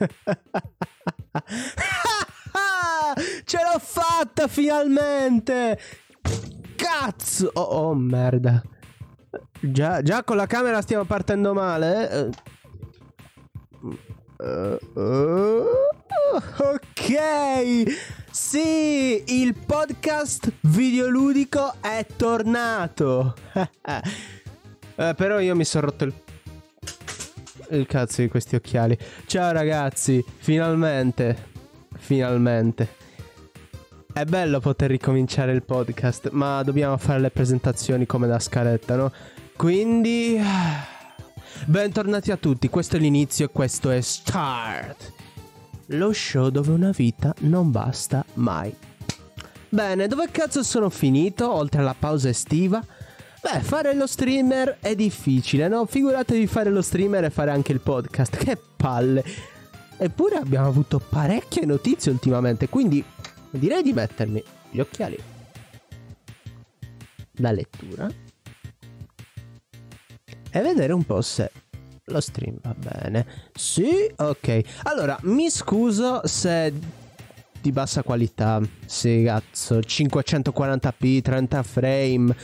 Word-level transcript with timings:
Ce 3.44 3.56
l'ho 3.56 3.78
fatta 3.78 4.48
finalmente! 4.48 5.78
Cazzo! 6.76 7.50
Oh, 7.54 7.60
oh 7.60 7.94
merda. 7.94 8.62
Già, 9.60 10.02
già, 10.02 10.24
con 10.24 10.36
la 10.36 10.46
camera 10.46 10.80
stiamo 10.80 11.04
partendo 11.04 11.52
male. 11.52 12.30
Uh, 14.38 15.66
ok. 16.56 17.84
Sì, 18.30 19.22
il 19.26 19.54
podcast 19.54 20.50
videoludico 20.60 21.74
è 21.80 22.06
tornato. 22.16 23.34
eh, 24.96 25.14
però 25.14 25.40
io 25.40 25.54
mi 25.54 25.64
sono 25.64 25.86
rotto 25.86 26.04
il 26.04 26.14
il 27.76 27.86
cazzo 27.86 28.22
di 28.22 28.28
questi 28.28 28.56
occhiali. 28.56 28.96
Ciao 29.26 29.52
ragazzi, 29.52 30.24
finalmente, 30.38 31.36
finalmente. 31.96 32.98
È 34.12 34.24
bello 34.24 34.60
poter 34.60 34.90
ricominciare 34.90 35.52
il 35.52 35.62
podcast, 35.62 36.30
ma 36.30 36.62
dobbiamo 36.62 36.96
fare 36.96 37.20
le 37.20 37.30
presentazioni 37.30 38.06
come 38.06 38.26
da 38.26 38.38
scaletta, 38.38 38.96
no? 38.96 39.12
Quindi... 39.56 40.38
Bentornati 41.66 42.30
a 42.30 42.36
tutti, 42.36 42.68
questo 42.68 42.96
è 42.96 42.98
l'inizio 42.98 43.46
e 43.46 43.50
questo 43.52 43.90
è 43.90 44.00
Start. 44.00 45.12
Lo 45.86 46.12
show 46.12 46.48
dove 46.48 46.70
una 46.70 46.90
vita 46.90 47.34
non 47.40 47.70
basta 47.70 48.24
mai. 48.34 48.74
Bene, 49.68 50.08
dove 50.08 50.28
cazzo 50.30 50.62
sono 50.62 50.90
finito, 50.90 51.52
oltre 51.52 51.80
alla 51.80 51.94
pausa 51.96 52.28
estiva? 52.28 52.82
Beh, 53.42 53.60
fare 53.60 53.94
lo 53.94 54.06
streamer 54.06 54.78
è 54.80 54.94
difficile, 54.94 55.66
no? 55.66 55.86
Figuratevi 55.86 56.46
fare 56.46 56.68
lo 56.70 56.82
streamer 56.82 57.24
e 57.24 57.30
fare 57.30 57.50
anche 57.50 57.72
il 57.72 57.80
podcast. 57.80 58.36
Che 58.36 58.58
palle. 58.76 59.24
Eppure 59.96 60.36
abbiamo 60.36 60.66
avuto 60.66 60.98
parecchie 60.98 61.64
notizie 61.64 62.10
ultimamente, 62.10 62.68
quindi 62.68 63.02
direi 63.50 63.82
di 63.82 63.92
mettermi 63.92 64.42
gli 64.70 64.80
occhiali 64.80 65.18
da 67.32 67.50
lettura 67.50 68.08
e 70.50 70.60
vedere 70.60 70.92
un 70.92 71.04
po' 71.04 71.22
se 71.22 71.50
lo 72.04 72.20
stream 72.20 72.58
va 72.62 72.74
bene. 72.74 73.26
Sì, 73.54 74.10
ok. 74.16 74.60
Allora, 74.84 75.18
mi 75.22 75.48
scuso 75.50 76.20
se 76.24 76.72
di 77.60 77.72
bassa 77.72 78.02
qualità. 78.02 78.60
Sì, 78.84 79.22
cazzo, 79.24 79.78
540p, 79.78 81.22
30 81.22 81.62
frame 81.62 82.36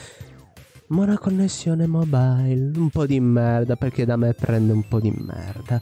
ma 0.88 1.02
una 1.02 1.18
connessione 1.18 1.86
mobile, 1.86 2.78
un 2.78 2.90
po' 2.90 3.06
di 3.06 3.18
merda 3.18 3.76
perché 3.76 4.04
da 4.04 4.16
me 4.16 4.34
prende 4.34 4.72
un 4.72 4.86
po' 4.86 5.00
di 5.00 5.10
merda. 5.10 5.80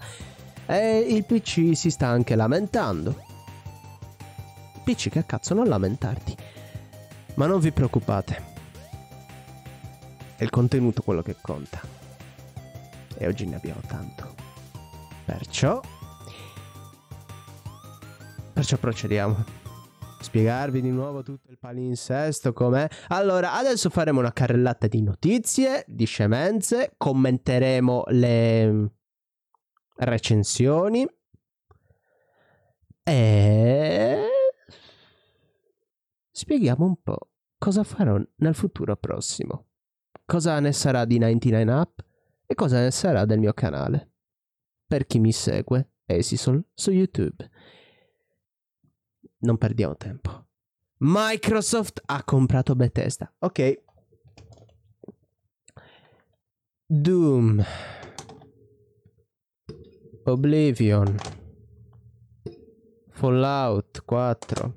E 0.66 0.98
il 0.98 1.24
PC 1.24 1.77
si 1.77 1.91
sta 1.91 2.06
anche 2.06 2.34
lamentando. 2.34 3.22
PC 4.83 5.11
che 5.11 5.27
cazzo 5.27 5.55
non 5.55 5.66
lamentarti. 5.66 6.36
Ma 7.34 7.46
non 7.46 7.61
vi 7.61 7.72
preoccupate. 7.72 8.52
È 10.36 10.42
il 10.42 10.50
contenuto 10.50 11.02
quello 11.02 11.22
che 11.22 11.36
conta. 11.41 11.80
E 13.16 13.27
oggi 13.27 13.46
ne 13.46 13.56
abbiamo 13.56 13.80
tanto. 13.86 14.34
Perciò... 15.24 15.80
Perciò 18.52 18.77
procediamo 18.77 19.63
spiegarvi 20.25 20.80
di 20.80 20.91
nuovo 20.91 21.22
tutto 21.22 21.50
il 21.50 21.58
palinsesto 21.58 22.53
com'è. 22.53 22.89
Allora, 23.08 23.53
adesso 23.53 23.91
faremo 23.91 24.19
una 24.19 24.33
carrellata 24.33 24.89
di 24.89 25.03
notizie, 25.03 25.84
di 25.86 26.06
scemenze, 26.06 26.94
commenteremo 26.97 28.05
le 28.08 28.91
recensioni 29.97 31.06
e 33.05 34.27
spieghiamo 36.33 36.84
un 36.84 36.97
po' 37.02 37.28
cosa 37.58 37.84
farò 37.84 38.18
nel 38.36 38.55
futuro 38.55 38.96
prossimo. 38.96 39.67
Cosa 40.24 40.58
ne 40.58 40.73
sarà 40.73 41.05
di 41.05 41.18
99 41.18 41.73
Up 41.73 42.05
e 42.46 42.55
cosa 42.55 42.80
ne 42.80 42.90
sarà 42.90 43.27
del 43.27 43.39
mio 43.39 43.52
canale. 43.52 44.13
Per 44.86 45.07
chi 45.07 45.18
mi 45.18 45.33
segue, 45.33 45.90
Esisol 46.07 46.64
su 46.73 46.90
YouTube 46.90 47.51
non 49.44 49.56
perdiamo 49.58 49.96
tempo. 49.96 50.46
Microsoft 50.98 52.02
ha 52.06 52.24
comprato 52.24 52.74
Bethesda. 52.74 53.32
Ok. 53.38 53.82
Doom. 56.86 57.64
Oblivion. 60.24 61.16
Fallout 63.10 64.04
4. 64.04 64.74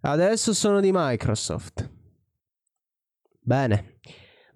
Adesso 0.00 0.52
sono 0.52 0.80
di 0.80 0.90
Microsoft. 0.92 1.90
Bene. 3.40 3.98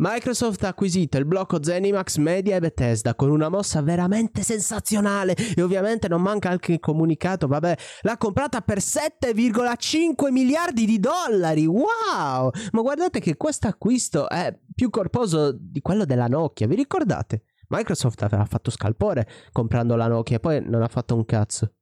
Microsoft 0.03 0.65
ha 0.65 0.69
acquisito 0.69 1.19
il 1.19 1.27
blocco 1.27 1.63
Zenimax 1.63 2.17
Media 2.17 2.57
e 2.57 2.61
Bethesda 2.61 3.15
con 3.15 3.29
una 3.29 3.51
mossa 3.51 3.83
veramente 3.83 4.41
sensazionale 4.41 5.37
e 5.55 5.61
ovviamente 5.61 6.09
non 6.09 6.23
manca 6.23 6.49
anche 6.49 6.73
il 6.73 6.81
comunicato, 6.81 7.47
vabbè, 7.47 7.77
l'ha 8.01 8.17
comprata 8.17 8.63
per 8.63 8.79
7,5 8.79 10.31
miliardi 10.31 10.87
di 10.87 10.99
dollari, 10.99 11.67
wow! 11.67 12.51
Ma 12.73 12.81
guardate 12.81 13.21
che 13.21 13.37
questo 13.37 13.67
acquisto 13.67 14.27
è 14.31 14.59
più 14.75 14.89
corposo 14.89 15.53
di 15.53 15.83
quello 15.83 16.07
della 16.07 16.29
Nokia, 16.29 16.67
vi 16.67 16.77
ricordate? 16.77 17.43
Microsoft 17.69 18.23
aveva 18.23 18.47
fatto 18.47 18.71
scalpore 18.71 19.29
comprando 19.53 19.97
la 19.97 20.07
Nokia 20.07 20.37
e 20.37 20.41
poi 20.41 20.63
non 20.67 20.81
ha 20.81 20.89
fatto 20.89 21.15
un 21.15 21.27
cazzo. 21.27 21.75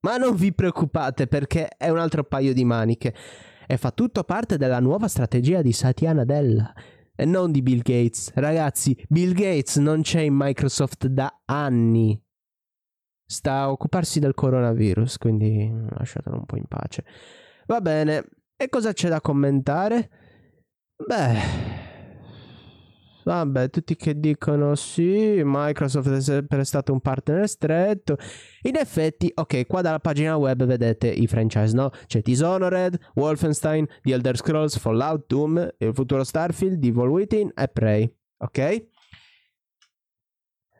Ma 0.00 0.16
non 0.16 0.34
vi 0.34 0.54
preoccupate 0.54 1.26
perché 1.26 1.68
è 1.76 1.90
un 1.90 1.98
altro 1.98 2.24
paio 2.24 2.54
di 2.54 2.64
maniche 2.64 3.14
e 3.66 3.76
fa 3.76 3.90
tutto 3.90 4.24
parte 4.24 4.56
della 4.56 4.80
nuova 4.80 5.08
strategia 5.08 5.62
di 5.62 5.72
Satya 5.72 6.12
Nadella 6.12 6.72
e 7.14 7.24
non 7.24 7.50
di 7.50 7.62
Bill 7.62 7.80
Gates. 7.80 8.32
Ragazzi, 8.34 8.96
Bill 9.08 9.32
Gates 9.32 9.76
non 9.76 10.02
c'è 10.02 10.20
in 10.20 10.34
Microsoft 10.34 11.06
da 11.06 11.42
anni. 11.46 12.20
Sta 13.28 13.62
a 13.62 13.70
occuparsi 13.70 14.20
del 14.20 14.34
coronavirus, 14.34 15.18
quindi 15.18 15.68
lasciatelo 15.90 16.36
un 16.36 16.44
po' 16.44 16.56
in 16.56 16.66
pace. 16.68 17.04
Va 17.66 17.80
bene, 17.80 18.24
e 18.56 18.68
cosa 18.68 18.92
c'è 18.92 19.08
da 19.08 19.20
commentare? 19.20 20.10
Beh, 21.04 21.85
Vabbè, 23.26 23.70
tutti 23.70 23.96
che 23.96 24.20
dicono 24.20 24.76
sì, 24.76 25.42
Microsoft 25.44 26.12
è 26.12 26.20
sempre 26.20 26.62
stato 26.62 26.92
un 26.92 27.00
partner 27.00 27.48
stretto. 27.48 28.16
In 28.62 28.76
effetti, 28.76 29.32
ok, 29.34 29.66
qua 29.66 29.80
dalla 29.80 29.98
pagina 29.98 30.36
web 30.36 30.64
vedete 30.64 31.08
i 31.08 31.26
franchise, 31.26 31.74
no? 31.74 31.90
C'è 32.06 32.20
Dishonored, 32.22 32.96
Wolfenstein, 33.14 33.84
The 34.02 34.12
Elder 34.12 34.36
Scrolls, 34.36 34.78
Fallout, 34.78 35.24
Doom, 35.26 35.68
il 35.78 35.92
futuro 35.92 36.22
Starfield, 36.22 36.84
Evil 36.84 37.08
Within 37.08 37.50
e 37.52 37.66
Prey. 37.66 38.08
Ok? 38.36 38.86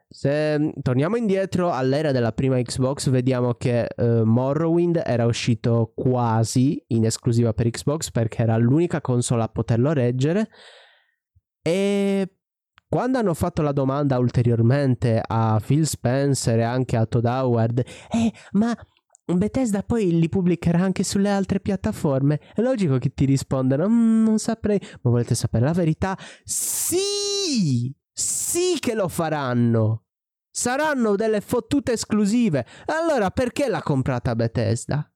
Se 0.08 0.72
torniamo 0.82 1.16
indietro 1.16 1.72
all'era 1.72 2.12
della 2.12 2.30
prima 2.30 2.62
Xbox, 2.62 3.10
vediamo 3.10 3.54
che 3.54 3.88
uh, 3.96 4.22
Morrowind 4.22 5.02
era 5.04 5.26
uscito 5.26 5.90
quasi 5.96 6.80
in 6.88 7.06
esclusiva 7.06 7.52
per 7.52 7.68
Xbox 7.70 8.12
perché 8.12 8.42
era 8.42 8.56
l'unica 8.56 9.00
console 9.00 9.42
a 9.42 9.48
poterlo 9.48 9.92
reggere. 9.92 10.48
E 11.66 12.36
quando 12.88 13.18
hanno 13.18 13.34
fatto 13.34 13.60
la 13.60 13.72
domanda 13.72 14.18
ulteriormente 14.18 15.20
a 15.20 15.60
Phil 15.60 15.84
Spencer 15.84 16.60
e 16.60 16.62
anche 16.62 16.96
a 16.96 17.06
Todd 17.06 17.24
Howard, 17.24 17.80
eh, 17.80 18.32
ma 18.52 18.72
Bethesda 19.24 19.82
poi 19.82 20.16
li 20.16 20.28
pubblicherà 20.28 20.78
anche 20.78 21.02
sulle 21.02 21.28
altre 21.28 21.58
piattaforme? 21.58 22.38
È 22.54 22.60
logico 22.60 22.98
che 22.98 23.12
ti 23.12 23.24
rispondano, 23.24 23.88
mm, 23.88 24.22
non 24.22 24.38
saprei, 24.38 24.80
ma 25.02 25.10
volete 25.10 25.34
sapere 25.34 25.64
la 25.64 25.72
verità? 25.72 26.16
Sì! 26.44 27.92
Sì 28.12 28.76
che 28.78 28.94
lo 28.94 29.08
faranno! 29.08 30.04
Saranno 30.48 31.16
delle 31.16 31.40
fottute 31.40 31.94
esclusive. 31.94 32.64
Allora 32.86 33.32
perché 33.32 33.66
l'ha 33.68 33.82
comprata 33.82 34.36
Bethesda? 34.36 35.10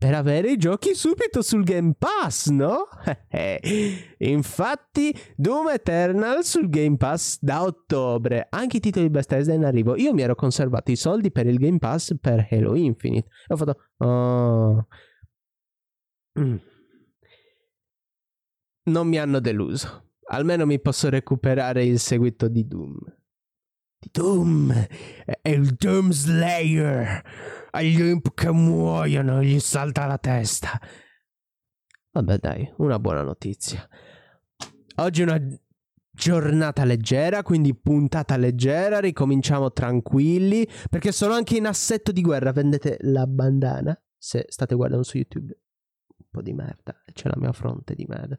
Per 0.00 0.14
avere 0.14 0.52
i 0.52 0.56
giochi 0.56 0.94
subito 0.94 1.42
sul 1.42 1.62
Game 1.62 1.92
Pass, 1.92 2.48
no? 2.48 2.86
Infatti, 4.16 5.14
Doom 5.36 5.68
Eternal 5.68 6.42
sul 6.42 6.70
Game 6.70 6.96
Pass 6.96 7.36
da 7.38 7.62
ottobre. 7.62 8.46
Anche 8.48 8.78
i 8.78 8.80
titoli 8.80 9.10
Bethesda 9.10 9.52
in 9.52 9.62
arrivo. 9.62 9.94
Io 9.96 10.14
mi 10.14 10.22
ero 10.22 10.34
conservato 10.34 10.90
i 10.90 10.96
soldi 10.96 11.30
per 11.30 11.46
il 11.46 11.58
Game 11.58 11.76
Pass 11.76 12.16
per 12.18 12.48
Halo 12.50 12.76
Infinite. 12.76 13.28
E 13.46 13.52
ho 13.52 13.56
fatto... 13.58 13.76
Oh. 13.98 14.86
Mm. 16.40 16.56
Non 18.84 19.06
mi 19.06 19.18
hanno 19.18 19.38
deluso. 19.38 20.14
Almeno 20.28 20.64
mi 20.64 20.80
posso 20.80 21.10
recuperare 21.10 21.84
il 21.84 21.98
seguito 21.98 22.48
di 22.48 22.66
Doom. 22.66 22.96
Doom! 24.10 24.72
È 25.40 25.48
il 25.48 25.74
Doom 25.74 26.10
Slayer! 26.10 27.22
agli 27.70 28.00
imp 28.00 28.34
che 28.34 28.50
muoiono 28.50 29.42
gli 29.42 29.58
salta 29.60 30.06
la 30.06 30.18
testa. 30.18 30.80
Vabbè 32.12 32.38
dai, 32.38 32.72
una 32.78 32.98
buona 32.98 33.22
notizia. 33.22 33.86
Oggi 34.96 35.22
una 35.22 35.40
giornata 36.10 36.84
leggera, 36.84 37.42
quindi 37.42 37.74
puntata 37.74 38.36
leggera, 38.36 38.98
ricominciamo 38.98 39.72
tranquilli, 39.72 40.68
perché 40.90 41.12
sono 41.12 41.34
anche 41.34 41.56
in 41.56 41.66
assetto 41.66 42.12
di 42.12 42.20
guerra, 42.20 42.52
vendete 42.52 42.98
la 43.02 43.26
bandana 43.26 43.98
se 44.16 44.44
state 44.48 44.74
guardando 44.74 45.04
su 45.04 45.16
YouTube. 45.16 45.56
Un 46.16 46.26
po' 46.30 46.42
di 46.42 46.52
merda, 46.52 47.02
c'è 47.12 47.28
la 47.28 47.36
mia 47.38 47.52
fronte 47.52 47.94
di 47.94 48.04
merda. 48.06 48.36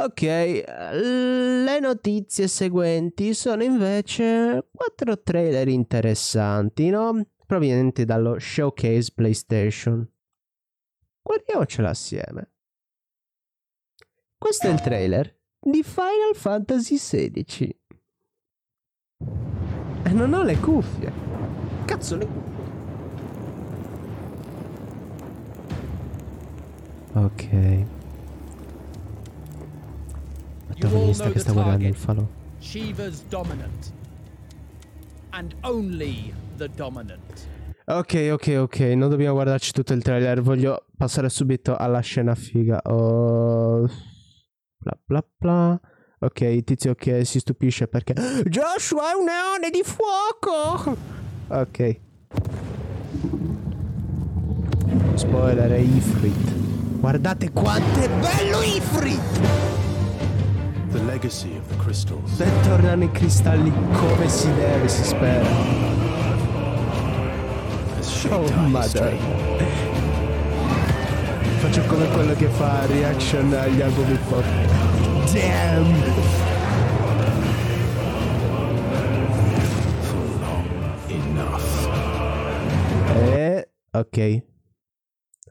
Ok, 0.00 0.22
le 0.22 1.80
notizie 1.80 2.46
seguenti 2.46 3.34
sono 3.34 3.64
invece 3.64 4.68
quattro 4.70 5.20
trailer 5.20 5.66
interessanti, 5.66 6.88
no? 6.88 7.26
Provenienti 7.44 8.04
dallo 8.04 8.38
showcase 8.38 9.10
PlayStation. 9.12 10.08
Guardiamocela 11.20 11.88
assieme. 11.88 12.52
Questo 14.38 14.68
è 14.68 14.70
il 14.70 14.80
trailer 14.80 15.36
di 15.58 15.82
Final 15.82 16.34
Fantasy 16.34 16.96
XVI. 16.96 17.80
E 20.04 20.12
non 20.12 20.32
ho 20.32 20.44
le 20.44 20.58
cuffie. 20.58 21.12
Cazzo 21.86 22.16
le 22.16 22.26
cuffie. 22.26 22.66
Ok. 27.14 27.96
Protagonista 30.78 31.30
che 31.30 31.38
sta 31.38 31.52
guardando 31.52 31.86
il 31.86 31.94
falò. 31.94 32.26
Shiva's 32.58 33.22
dominant. 33.28 33.92
And 35.30 35.54
only 35.62 36.32
the 36.56 36.68
dominant. 36.74 37.46
Ok, 37.84 38.28
ok, 38.32 38.56
ok, 38.58 38.78
non 38.94 39.08
dobbiamo 39.08 39.34
guardarci 39.34 39.72
tutto 39.72 39.94
il 39.94 40.02
trailer, 40.02 40.42
voglio 40.42 40.84
passare 40.96 41.28
subito 41.30 41.74
alla 41.74 42.00
scena 42.00 42.34
figa. 42.34 42.80
Oh... 42.84 43.88
Bla 44.78 44.98
bla 45.04 45.24
bla. 45.36 45.80
Ok, 46.20 46.40
il 46.40 46.64
tizio 46.64 46.94
che 46.94 47.24
si 47.24 47.38
stupisce 47.38 47.86
perché 47.86 48.12
Joshua 48.44 49.12
è 49.12 49.14
un 49.14 49.24
neone 49.24 49.70
di 49.70 49.82
fuoco! 49.82 51.16
Ok. 51.50 52.00
Spoiler 55.14 55.70
è 55.70 55.78
Ifrit. 55.78 57.00
Guardate 57.00 57.50
quanto 57.52 58.00
è 58.00 58.08
bello 58.10 58.60
Ifrit! 58.60 59.77
The 60.90 61.02
legacy 61.02 61.54
of 61.54 61.68
the 61.68 61.76
crystals. 61.76 62.38
Bentornano 62.38 63.04
i 63.04 63.10
cristalli 63.10 63.70
come 63.92 64.26
si 64.28 64.50
deve, 64.54 64.88
si 64.88 65.04
spera. 65.04 65.46
Oh 68.30 68.50
madonna. 68.68 69.16
Faccio 71.58 71.82
come 71.82 72.08
quello 72.08 72.34
che 72.34 72.46
fa 72.46 72.86
reaction 72.86 73.52
agli 73.52 73.82
album 73.82 74.10
hip 74.10 74.32
hop. 74.32 74.44
Damn! 75.32 75.94
Eh, 83.14 83.68
ok. 83.90 84.42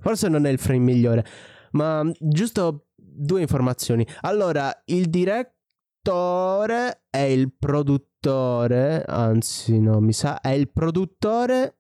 Forse 0.02 0.30
non 0.30 0.48
è 0.48 0.50
il 0.50 0.58
frame 0.58 0.80
migliore, 0.80 1.26
ma 1.72 2.10
giusto 2.20 2.87
due 3.18 3.42
informazioni. 3.42 4.06
Allora, 4.22 4.84
il 4.86 5.10
direttore 5.10 7.04
è 7.10 7.18
il 7.18 7.52
produttore, 7.52 9.04
anzi 9.04 9.80
no, 9.80 10.00
mi 10.00 10.14
sa, 10.14 10.40
è 10.40 10.50
il 10.50 10.70
produttore 10.70 11.80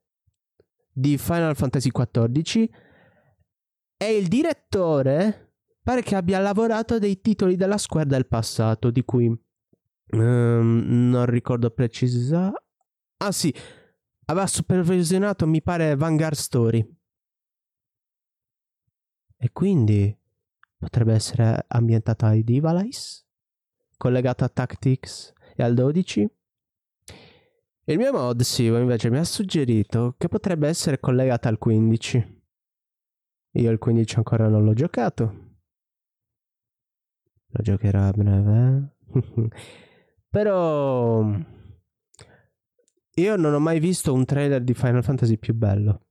di 0.92 1.18
Final 1.18 1.56
Fantasy 1.56 1.92
XIV 1.92 2.70
e 3.98 4.16
il 4.16 4.28
direttore 4.28 5.54
pare 5.88 6.02
che 6.02 6.16
abbia 6.16 6.40
lavorato 6.40 7.00
dei 7.00 7.22
titoli 7.22 7.56
della 7.56 7.78
Square 7.78 8.08
del 8.08 8.28
passato, 8.28 8.92
di 8.92 9.06
cui 9.06 9.28
um, 9.28 10.84
non 10.86 11.26
ricordo 11.28 11.70
precisa. 11.70 12.52
Ah 13.20 13.32
sì, 13.32 13.54
aveva 14.26 14.48
supervisionato, 14.48 15.48
mi 15.48 15.62
pare, 15.62 15.96
Vanguard 15.96 16.36
Story. 16.36 16.86
E 19.38 19.52
quindi 19.54 20.14
potrebbe 20.78 21.14
essere 21.14 21.66
ambientata 21.68 22.28
ai 22.28 22.44
Divalice, 22.44 23.26
collegata 23.98 24.46
a 24.46 24.50
Tactics 24.50 25.34
e 25.56 25.64
al 25.64 25.74
12. 25.74 26.30
Il 27.86 27.98
mio 27.98 28.12
mod 28.12 28.42
Sivo 28.42 28.78
invece 28.78 29.10
mi 29.10 29.18
ha 29.18 29.24
suggerito 29.24 30.16
che 30.18 30.28
potrebbe 30.28 30.68
essere 30.68 31.00
collegata 31.00 31.50
al 31.50 31.58
15. 31.58 32.42
Io 33.52 33.72
il 33.72 33.78
15 33.78 34.18
ancora 34.18 34.48
non 34.48 34.64
l'ho 34.64 34.74
giocato. 34.74 35.46
Lo 37.48 37.64
giocherò 37.64 38.08
a 38.08 38.12
breve. 38.12 38.98
Però 40.30 41.26
io 43.16 43.36
non 43.36 43.54
ho 43.54 43.60
mai 43.60 43.80
visto 43.80 44.14
un 44.14 44.26
trailer 44.26 44.62
di 44.64 44.74
Final 44.74 45.04
Fantasy 45.04 45.38
più 45.38 45.56
bello. 45.56 46.02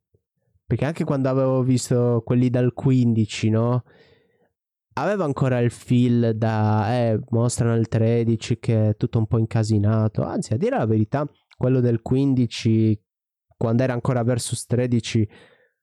Perché 0.66 0.84
anche 0.84 1.04
quando 1.04 1.28
avevo 1.28 1.62
visto 1.62 2.22
quelli 2.24 2.50
dal 2.50 2.72
15, 2.72 3.50
no? 3.50 3.84
Aveva 4.98 5.24
ancora 5.24 5.58
il 5.58 5.70
feel 5.70 6.36
da 6.36 6.90
eh, 6.94 7.20
mostrano 7.28 7.76
il 7.76 7.86
13 7.86 8.58
che 8.58 8.88
è 8.88 8.96
tutto 8.96 9.18
un 9.18 9.26
po' 9.26 9.36
incasinato. 9.36 10.22
Anzi, 10.22 10.54
a 10.54 10.56
dire 10.56 10.78
la 10.78 10.86
verità, 10.86 11.28
quello 11.54 11.80
del 11.80 12.00
15 12.00 12.98
quando 13.58 13.82
era 13.82 13.92
ancora 13.92 14.22
versus 14.22 14.64
13 14.64 15.28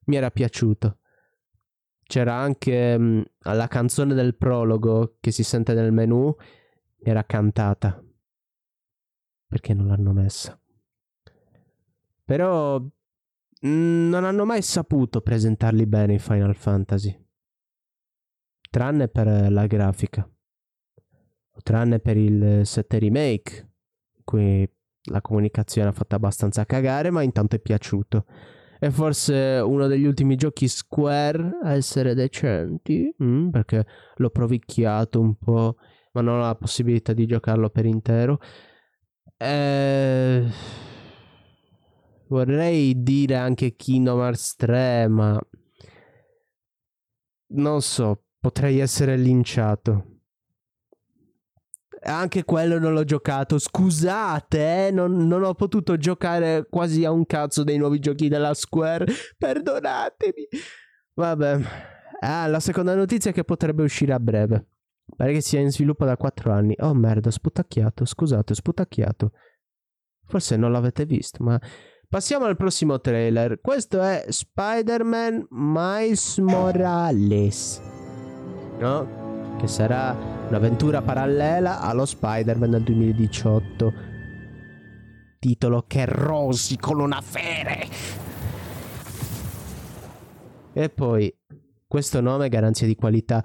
mi 0.06 0.16
era 0.16 0.32
piaciuto. 0.32 0.98
C'era 2.04 2.34
anche 2.34 2.98
mh, 2.98 3.04
mm, 3.04 3.22
la 3.54 3.68
canzone 3.68 4.16
del 4.16 4.36
prologo 4.36 5.18
che 5.20 5.30
si 5.32 5.44
sente 5.44 5.76
nel 5.76 5.92
menu 5.92 6.36
era 7.00 7.24
cantata. 7.24 8.04
Perché 9.48 9.76
non 9.76 9.88
l'hanno 9.88 10.12
messa? 10.12 10.60
Però 12.26 12.80
mh, 12.80 13.68
mm, 13.68 14.10
non 14.10 14.24
hanno 14.24 14.46
mai 14.46 14.64
saputo 14.64 15.22
presentarli 15.22 15.86
bene 15.86 16.16
i 16.16 16.20
Final 16.20 16.56
Fantasy 16.56 17.23
tranne 18.74 19.08
per 19.08 19.52
la 19.52 19.68
grafica 19.68 20.28
tranne 21.62 22.00
per 22.00 22.18
il 22.18 22.66
7 22.66 23.00
remake 23.00 23.70
cui 24.24 24.68
la 25.12 25.22
comunicazione 25.22 25.90
ha 25.90 25.92
fatto 25.92 26.16
abbastanza 26.16 26.66
cagare, 26.66 27.12
ma 27.12 27.22
intanto 27.22 27.56
è 27.56 27.60
piaciuto. 27.60 28.26
È 28.80 28.90
forse 28.90 29.62
uno 29.64 29.88
degli 29.88 30.06
ultimi 30.06 30.36
giochi 30.36 30.68
Square 30.68 31.60
a 31.64 31.74
essere 31.74 32.14
decenti, 32.14 33.14
mm, 33.22 33.50
perché 33.50 33.86
l'ho 34.16 34.30
provicchiato 34.30 35.20
un 35.20 35.36
po', 35.36 35.76
ma 36.14 36.22
non 36.22 36.40
ho 36.40 36.42
la 36.42 36.56
possibilità 36.56 37.14
di 37.14 37.26
giocarlo 37.26 37.70
per 37.70 37.86
intero. 37.86 38.40
Eh... 39.38 40.46
Vorrei 42.28 43.04
dire 43.04 43.36
anche 43.36 43.76
Kingdom 43.76 44.20
Hearts 44.20 44.56
3, 44.56 45.08
ma 45.08 45.40
non 47.48 47.82
so, 47.82 48.24
potrei 48.44 48.80
essere 48.80 49.16
linciato. 49.16 50.20
Anche 52.02 52.44
quello 52.44 52.78
non 52.78 52.92
l'ho 52.92 53.06
giocato. 53.06 53.58
Scusate, 53.58 54.88
eh, 54.88 54.92
non, 54.92 55.26
non, 55.28 55.44
ho 55.44 55.54
potuto 55.54 55.96
giocare 55.96 56.68
quasi 56.70 57.06
a 57.06 57.12
un 57.12 57.26
cazzo 57.26 57.64
dei 57.64 57.78
nuovi 57.78 58.00
giochi 58.00 58.28
della 58.28 58.54
Square. 58.54 59.06
Perdonatemi. 59.38 60.46
Vabbè. 61.14 61.62
Ah, 62.20 62.48
la 62.48 62.60
seconda 62.60 62.94
notizia 62.96 63.32
è 63.32 63.34
che 63.34 63.46
potrebbe 63.46 63.84
uscire 63.84 64.12
a 64.12 64.20
breve. 64.20 64.68
Pare 65.16 65.32
che 65.32 65.42
sia 65.42 65.62
in 65.62 65.72
sviluppo 65.72 66.04
da 66.04 66.18
4 66.18 66.52
anni. 66.52 66.76
Oh 66.80 66.94
merda, 66.94 67.32
sputacchiato. 67.32 68.04
Scusate, 68.04 68.54
sputacchiato. 68.54 69.32
Forse 70.26 70.58
non 70.58 70.74
l'avete 70.74 71.06
visto, 71.06 71.42
ma... 71.42 71.58
Passiamo 72.10 72.44
al 72.44 72.58
prossimo 72.58 73.00
trailer. 73.00 73.62
Questo 73.62 74.02
è 74.02 74.26
Spider-Man 74.28 75.48
Miles 75.50 76.38
Morales. 76.40 78.03
No? 78.84 79.56
Che 79.58 79.68
sarà 79.68 80.14
Un'avventura 80.50 81.02
parallela 81.02 81.80
allo 81.80 82.06
Spider-Man 82.06 82.70
del 82.70 82.84
2018. 82.84 83.94
Titolo 85.40 85.86
che 85.88 86.06
rosico 86.06 86.94
non 86.94 87.14
avere. 87.14 87.88
E 90.74 90.90
poi, 90.90 91.34
questo 91.88 92.20
nome 92.20 92.48
è 92.48 92.50
garanzia 92.50 92.86
di 92.86 92.96
qualità. 92.96 93.42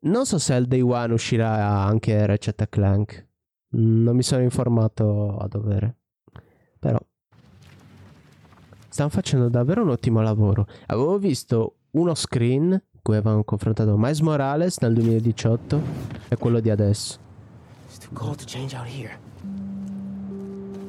Non 0.00 0.24
so 0.24 0.38
se 0.38 0.54
al 0.54 0.64
day 0.64 0.80
one 0.80 1.12
uscirà 1.12 1.84
anche 1.84 2.24
Ratchet 2.24 2.68
Clank. 2.70 3.26
Non 3.72 4.16
mi 4.16 4.22
sono 4.22 4.42
informato 4.42 5.36
a 5.36 5.46
dovere. 5.48 5.96
Però 6.78 6.98
stanno 8.88 9.10
facendo 9.10 9.50
davvero 9.50 9.82
un 9.82 9.90
ottimo 9.90 10.22
lavoro. 10.22 10.66
Avevo 10.86 11.18
visto 11.18 11.76
uno 11.90 12.14
screen 12.14 12.82
cui 13.02 13.16
avevano 13.16 13.44
confrontato 13.44 13.96
Miles 13.96 14.20
Morales 14.20 14.78
nel 14.78 14.94
2018 14.94 15.82
e 16.28 16.36
quello 16.36 16.60
di 16.60 16.70
adesso. 16.70 17.18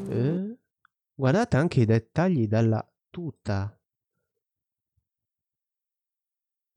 Eh? 0.09 0.57
Guardate 1.13 1.57
anche 1.57 1.81
i 1.81 1.85
dettagli 1.85 2.47
della 2.47 2.85
tuta. 3.09 3.77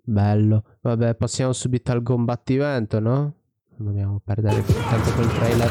Bello. 0.05 0.65
Vabbè, 0.81 1.15
passiamo 1.15 1.53
subito 1.53 1.93
al 1.93 2.03
combattimento, 2.03 2.99
no? 2.99 3.35
Non 3.77 3.87
dobbiamo 3.87 4.21
perdere 4.23 4.61
più 4.63 4.75
tempo 4.75 5.11
col 5.13 5.29
trailer. 5.29 5.71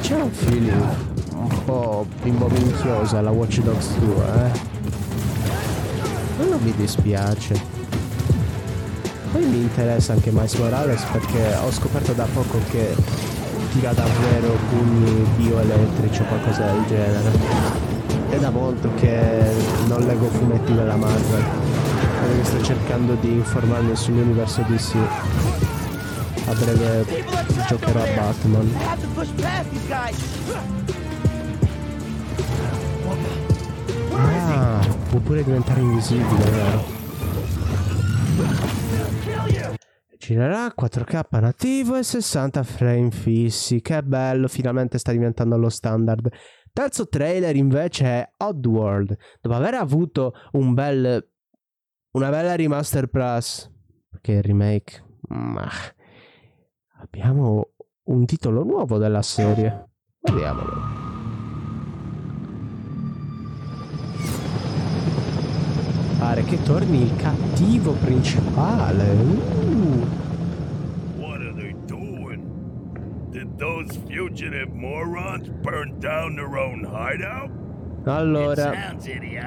C'è 0.00 0.20
un 0.20 0.30
feeling 0.30 1.09
un 1.40 1.64
po' 1.64 2.06
bimbo 2.22 2.48
minchiosa 2.48 3.20
la 3.20 3.30
Watch 3.30 3.60
Dogs 3.60 3.94
2, 3.98 4.24
eh. 4.24 4.50
Non 6.48 6.60
mi 6.62 6.72
dispiace. 6.76 7.78
Poi 9.32 9.44
mi 9.44 9.60
interessa 9.60 10.12
anche 10.14 10.30
Miles 10.30 10.54
Morales 10.54 11.02
perché 11.12 11.54
ho 11.62 11.70
scoperto 11.70 12.12
da 12.12 12.26
poco 12.32 12.58
che 12.70 12.94
tira 13.72 13.92
davvero 13.92 14.56
pugni 14.68 15.24
bioelettrici 15.36 16.22
o 16.22 16.24
qualcosa 16.24 16.64
del 16.64 16.84
genere. 16.86 17.30
È 18.28 18.36
da 18.38 18.50
molto 18.50 18.90
che 18.96 19.42
non 19.86 20.00
leggo 20.00 20.26
fumetti 20.28 20.74
della 20.74 20.96
Marvel. 20.96 21.44
Perché 22.20 22.44
sto 22.44 22.62
cercando 22.62 23.14
di 23.20 23.32
informarmi 23.32 23.94
sull'universo 23.94 24.62
DC. 24.66 24.96
A 26.46 26.54
breve 26.54 27.04
giocherò 27.68 28.00
a 28.00 28.06
Batman. 28.16 28.72
Pure 35.22 35.44
diventare 35.44 35.80
invisibile, 35.80 36.50
vero? 36.50 36.98
Girerà 40.18 40.72
4K 40.78 41.40
nativo 41.40 41.96
e 41.96 42.02
60 42.02 42.62
frame 42.62 43.10
fissi. 43.10 43.80
Che 43.80 44.02
bello, 44.02 44.48
finalmente 44.48 44.98
sta 44.98 45.12
diventando 45.12 45.56
lo 45.56 45.68
standard. 45.68 46.28
Terzo 46.72 47.08
trailer 47.08 47.56
invece 47.56 48.04
è 48.04 48.30
Oddworld. 48.38 49.16
Dopo 49.40 49.54
aver 49.54 49.74
avuto 49.74 50.34
un 50.52 50.74
bel 50.74 51.28
una 52.12 52.30
bella 52.30 52.56
remaster 52.56 53.06
plus 53.06 53.70
che 54.20 54.32
il 54.32 54.42
remake 54.42 55.04
ma 55.28 55.68
abbiamo 57.00 57.74
un 58.04 58.24
titolo 58.26 58.64
nuovo 58.64 58.98
della 58.98 59.22
serie. 59.22 59.90
Vediamolo. 60.20 61.09
Pare 66.20 66.44
che 66.44 66.62
torni 66.62 67.00
il 67.02 67.16
cattivo 67.16 67.92
principale. 67.92 69.10
Uh. 69.10 70.06
What 71.16 71.40
are 71.40 71.54
they 71.54 71.74
doing? 71.86 72.42
Did 73.30 73.56
those 73.56 73.98
fugitive 74.06 74.68
morons 74.74 75.48
burn 75.62 75.98
down 75.98 76.36
their 76.36 76.58
own 76.58 76.84
hideout? 76.84 77.50
Allora, 78.04 78.94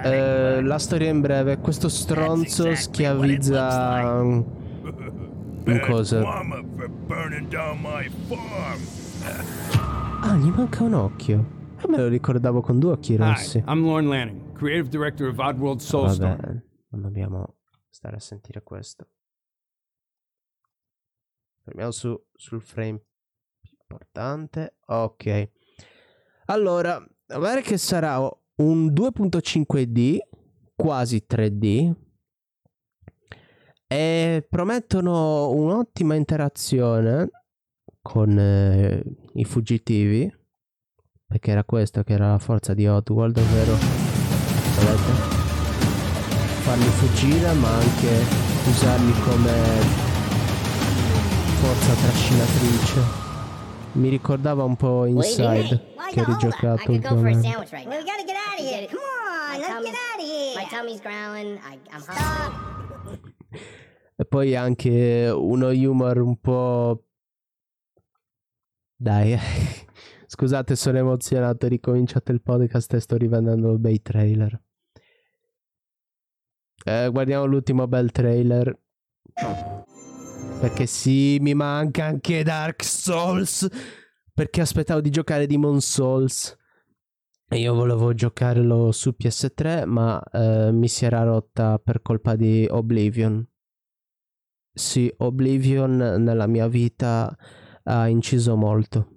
eh, 0.03 0.61
la 0.63 0.79
storia 0.79 1.09
in 1.11 1.21
breve, 1.21 1.59
questo 1.59 1.89
stronzo 1.89 2.73
schiavizza 2.73 4.11
un 4.15 5.79
cosa. 5.87 6.21
Ah, 10.21 10.35
gli 10.35 10.51
manca 10.55 10.83
un 10.83 10.93
occhio. 10.93 11.45
E 11.79 11.87
me 11.87 11.97
lo 11.97 12.07
ricordavo 12.07 12.61
con 12.61 12.79
due 12.79 12.93
occhi 12.93 13.13
Hi, 13.13 13.17
rossi. 13.17 13.63
I'm 13.67 13.83
Lorne 13.83 14.07
Lanning, 14.07 14.41
creative 14.63 14.87
director 14.87 15.27
of 15.27 15.37
Oddworld 15.37 15.79
Vabbè, 15.79 15.89
Soulstorm. 15.89 16.63
non 16.87 17.01
dobbiamo 17.01 17.57
stare 17.89 18.15
a 18.15 18.19
sentire 18.19 18.63
questo. 18.63 19.09
Fermiamo 21.65 21.91
su, 21.91 22.17
sul 22.33 22.61
frame 22.61 23.01
più 23.59 23.75
importante. 23.79 24.77
Ok. 24.87 25.51
Allora, 26.45 27.05
guarda 27.25 27.61
che 27.61 27.77
sarà 27.77 28.19
un 28.55 28.87
2.5D, 28.87 30.17
quasi 30.75 31.25
3D. 31.29 31.93
E 33.87 34.47
promettono 34.49 35.51
un'ottima 35.51 36.15
interazione 36.15 37.29
con 38.01 38.37
eh, 38.37 39.03
i 39.33 39.43
fuggitivi. 39.43 40.33
Perché 41.25 41.51
era 41.51 41.63
questo 41.63 42.03
che 42.03 42.13
era 42.13 42.31
la 42.31 42.39
forza 42.39 42.73
di 42.73 42.87
Oddworld, 42.87 43.37
ovvero... 43.37 44.12
Vedete? 44.83 45.41
farli 46.63 46.83
fuggire 46.85 47.53
ma 47.53 47.69
anche 47.69 48.25
usarli 48.69 49.11
come 49.21 49.51
forza 51.61 51.93
trascinatrice. 51.93 53.01
Mi 53.93 54.09
ricordava 54.09 54.63
un 54.63 54.75
po' 54.75 55.05
Inside 55.05 55.81
che 56.11 56.21
ho 56.21 56.25
rigiocato 56.25 56.91
I 56.91 56.99
could 56.99 57.01
go 57.01 57.07
for 57.09 57.27
a 57.27 57.31
ultimamente. 57.31 57.47
sandwich 57.49 57.71
right 57.71 57.85
now. 57.85 57.93
Well, 57.93 58.03
we 58.03 58.05
gotta 58.05 58.23
get 58.25 58.35
out 58.35 58.59
of 58.59 58.65
here. 58.65 58.79
Get 58.79 58.83
it. 58.83 58.89
Come 58.89 59.03
on, 59.03 59.51
My 59.51 59.57
let's 59.57 59.67
tummy's- 59.67 59.91
get 59.91 59.99
out 59.99 60.19
of 60.19 60.25
here. 60.25 60.55
My 60.55 60.67
tummy's 60.69 61.01
growling. 61.01 61.59
I, 61.59 61.79
I'm 61.91 62.03
hungry. 62.07 63.21
E 64.15 64.25
poi 64.25 64.55
anche 64.55 65.31
uno 65.35 65.69
humor 65.71 66.17
un 66.19 66.39
po'... 66.39 67.03
Dai, 68.95 69.35
scusate 70.27 70.75
sono 70.75 70.99
emozionato, 70.99 71.65
ho 71.65 71.69
ricominciato 71.69 72.31
il 72.31 72.41
podcast 72.41 72.93
e 72.93 72.99
sto 72.99 73.17
rivedendo 73.17 73.77
bei 73.79 74.01
trailer. 74.03 74.61
Eh, 76.83 77.09
guardiamo 77.11 77.45
l'ultimo 77.45 77.87
bel 77.87 78.11
trailer. 78.11 78.77
Perché 80.59 80.85
sì, 80.85 81.37
mi 81.39 81.53
manca 81.53 82.05
anche 82.05 82.43
Dark 82.43 82.83
Souls. 82.83 83.67
Perché 84.33 84.61
aspettavo 84.61 85.01
di 85.01 85.09
giocare 85.09 85.47
Demon 85.47 85.79
Souls. 85.81 86.57
E 87.47 87.59
io 87.59 87.73
volevo 87.73 88.13
giocarlo 88.13 88.91
su 88.91 89.15
PS3, 89.17 89.85
ma 89.85 90.21
eh, 90.31 90.71
mi 90.71 90.87
si 90.87 91.05
era 91.05 91.23
rotta 91.23 91.77
per 91.77 92.01
colpa 92.01 92.35
di 92.35 92.67
Oblivion. 92.69 93.45
Sì, 94.73 95.13
Oblivion 95.17 95.97
nella 95.97 96.47
mia 96.47 96.67
vita 96.67 97.35
ha 97.83 98.07
inciso 98.07 98.55
molto. 98.55 99.12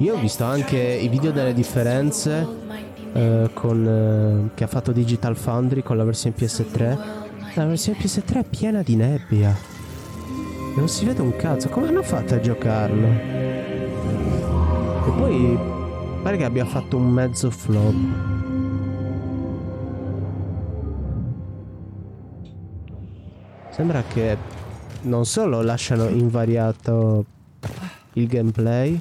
Io 0.00 0.14
ho 0.14 0.20
visto 0.20 0.44
anche 0.44 0.78
i 0.78 1.08
video 1.08 1.32
delle 1.32 1.52
differenze 1.52 2.46
eh, 3.12 3.50
con, 3.52 3.84
eh, 3.84 4.54
che 4.54 4.62
ha 4.62 4.68
fatto 4.68 4.92
Digital 4.92 5.36
Foundry 5.36 5.82
con 5.82 5.96
la 5.96 6.04
versione 6.04 6.36
PS3. 6.38 6.98
La 7.54 7.66
versione 7.66 7.98
PS3 7.98 8.34
è 8.34 8.44
piena 8.44 8.82
di 8.82 8.94
nebbia. 8.94 9.52
Non 10.76 10.88
si 10.88 11.04
vede 11.04 11.20
un 11.20 11.34
cazzo. 11.34 11.68
Come 11.68 11.88
hanno 11.88 12.04
fatto 12.04 12.34
a 12.34 12.40
giocarlo? 12.40 13.06
E 15.06 15.10
poi 15.16 15.58
pare 16.22 16.36
che 16.36 16.44
abbia 16.44 16.64
fatto 16.64 16.96
un 16.96 17.10
mezzo 17.10 17.50
flop. 17.50 17.94
Sembra 23.70 24.04
che 24.04 24.36
non 25.02 25.26
solo 25.26 25.60
lasciano 25.62 26.06
invariato 26.06 27.24
il 28.12 28.28
gameplay, 28.28 29.00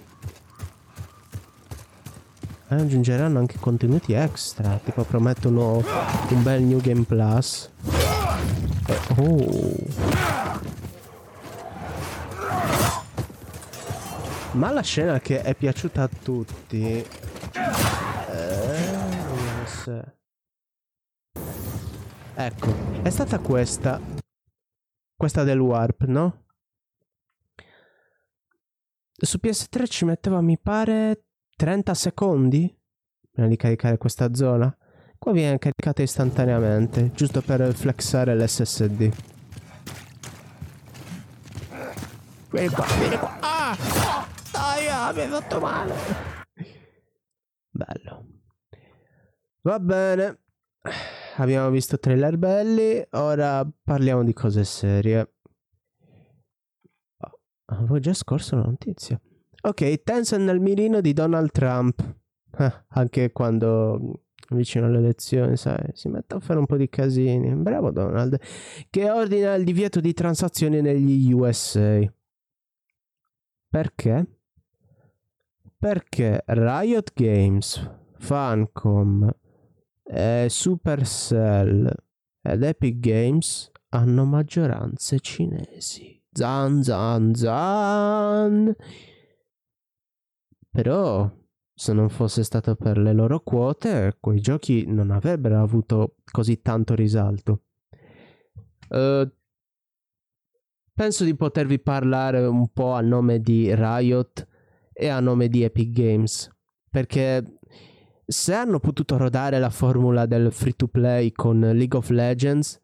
ma 2.70 2.78
aggiungeranno 2.78 3.40
anche 3.40 3.58
contenuti 3.60 4.14
extra. 4.14 4.80
Tipo 4.84 5.04
promettono 5.04 5.84
un 6.30 6.44
bel 6.44 6.64
New 6.64 6.80
Game 6.82 7.04
Plus. 7.04 7.70
E- 8.88 9.00
oh. 9.18 9.76
Ma 14.52 14.72
la 14.72 14.82
scena 14.82 15.20
che 15.20 15.42
è 15.42 15.54
piaciuta 15.54 16.04
a 16.04 16.10
tutti. 16.24 16.84
Eh, 16.84 17.06
Ecco, 22.40 23.02
è 23.02 23.10
stata 23.10 23.40
questa. 23.40 24.00
Questa 25.16 25.44
del 25.44 25.60
Warp, 25.60 26.04
no? 26.04 26.46
Su 29.12 29.40
PS3 29.42 29.88
ci 29.88 30.06
metteva, 30.06 30.42
mi 30.42 30.60
pare, 30.60 31.27
30 31.58 31.94
secondi 31.96 32.72
prima 33.32 33.48
di 33.48 33.56
caricare 33.56 33.98
questa 33.98 34.32
zona. 34.36 34.76
Qua 35.18 35.32
viene 35.32 35.58
caricata 35.58 36.04
istantaneamente, 36.04 37.12
giusto 37.14 37.42
per 37.42 37.74
flexare 37.74 38.36
l'SSD. 38.36 39.12
Vieni 42.52 42.70
qua, 42.70 42.86
vieni 43.00 43.18
qua. 43.18 43.38
Ah! 43.40 43.76
Dai, 44.52 44.88
ah, 44.88 45.12
mi 45.12 45.22
hai 45.22 45.28
fatto 45.28 45.60
male. 45.60 45.96
Bello. 47.72 48.28
Va 49.62 49.80
bene. 49.80 50.42
Abbiamo 51.38 51.72
visto 51.72 51.98
trailer 51.98 52.38
belli, 52.38 53.04
ora 53.12 53.68
parliamo 53.84 54.24
di 54.24 54.34
cose 54.34 54.64
serie. 54.64 55.34
Oh, 57.18 57.40
avevo 57.66 57.98
già 57.98 58.14
scorso 58.14 58.56
la 58.56 58.64
notizia. 58.64 59.20
Ok, 59.62 60.04
Tencent 60.04 60.44
nel 60.44 60.60
mirino 60.60 61.02
di 61.02 61.14
Donald 61.14 61.52
Trump. 61.52 62.02
Eh, 62.58 62.74
anche 62.90 63.32
quando 63.32 64.22
vicino 64.50 64.86
alle 64.86 65.00
elezioni, 65.00 65.58
sai, 65.58 65.90
si 65.94 66.08
mette 66.08 66.36
a 66.36 66.40
fare 66.40 66.60
un 66.60 66.66
po' 66.66 66.78
di 66.78 66.90
casini. 66.90 67.54
Bravo 67.56 67.92
Donald. 67.92 68.40
Che 68.90 69.10
ordina 69.10 69.54
il 69.56 69.64
divieto 69.64 70.00
di 70.00 70.14
transazioni 70.14 70.82
negli 70.82 71.32
USA. 71.32 72.00
Perché? 73.70 74.38
perché 75.78 76.44
Riot 76.48 77.12
Games, 77.14 77.90
Funcom, 78.18 79.30
eh, 80.04 80.48
Supercell 80.50 81.94
ed 82.42 82.64
Epic 82.64 83.00
Games 83.00 83.72
hanno 83.90 84.26
maggioranze 84.26 85.20
cinesi. 85.20 86.20
Zan 86.32 86.84
zan 86.84 87.34
zan. 87.36 88.76
Però 90.78 91.28
se 91.74 91.92
non 91.92 92.08
fosse 92.08 92.44
stato 92.44 92.76
per 92.76 93.00
le 93.00 93.12
loro 93.12 93.40
quote, 93.40 94.16
quei 94.20 94.40
giochi 94.40 94.86
non 94.86 95.10
avrebbero 95.10 95.60
avuto 95.60 96.18
così 96.32 96.62
tanto 96.62 96.94
risalto. 96.94 97.62
Uh, 98.90 99.28
penso 100.94 101.24
di 101.24 101.36
potervi 101.36 101.80
parlare 101.80 102.46
un 102.46 102.68
po' 102.72 102.92
a 102.92 103.02
nome 103.02 103.40
di 103.40 103.74
Riot 103.74 104.48
e 104.94 105.08
a 105.08 105.20
nome 105.20 105.48
di 105.48 105.64
Epic 105.64 105.90
Games, 105.92 106.48
perché 106.92 107.58
se 108.24 108.54
hanno 108.54 108.78
potuto 108.78 109.18
rodare 109.18 109.58
la 109.58 109.72
formula 109.72 110.28
del 110.28 110.52
free 110.52 110.74
to 110.74 110.88
play 110.90 111.32
con 111.32 111.60
League 111.60 111.98
of 111.98 112.12
Legends 112.12 112.80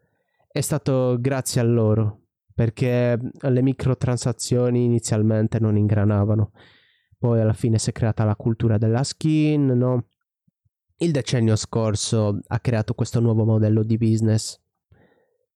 è 0.51 0.61
stato 0.61 1.17
grazie 1.19 1.61
a 1.61 1.65
loro, 1.65 2.21
perché 2.55 3.19
le 3.39 3.61
microtransazioni 3.61 4.83
inizialmente 4.83 5.59
non 5.59 5.77
ingranavano 5.77 6.53
poi 7.23 7.39
alla 7.39 7.53
fine 7.53 7.79
si 7.79 7.89
è 7.89 7.93
creata 7.93 8.25
la 8.25 8.35
cultura 8.35 8.77
della 8.77 9.01
skin, 9.01 9.67
no? 9.67 10.07
Il 10.97 11.11
decennio 11.11 11.55
scorso 11.55 12.37
ha 12.45 12.59
creato 12.59 12.95
questo 12.95 13.21
nuovo 13.21 13.45
modello 13.45 13.81
di 13.81 13.95
business 13.95 14.59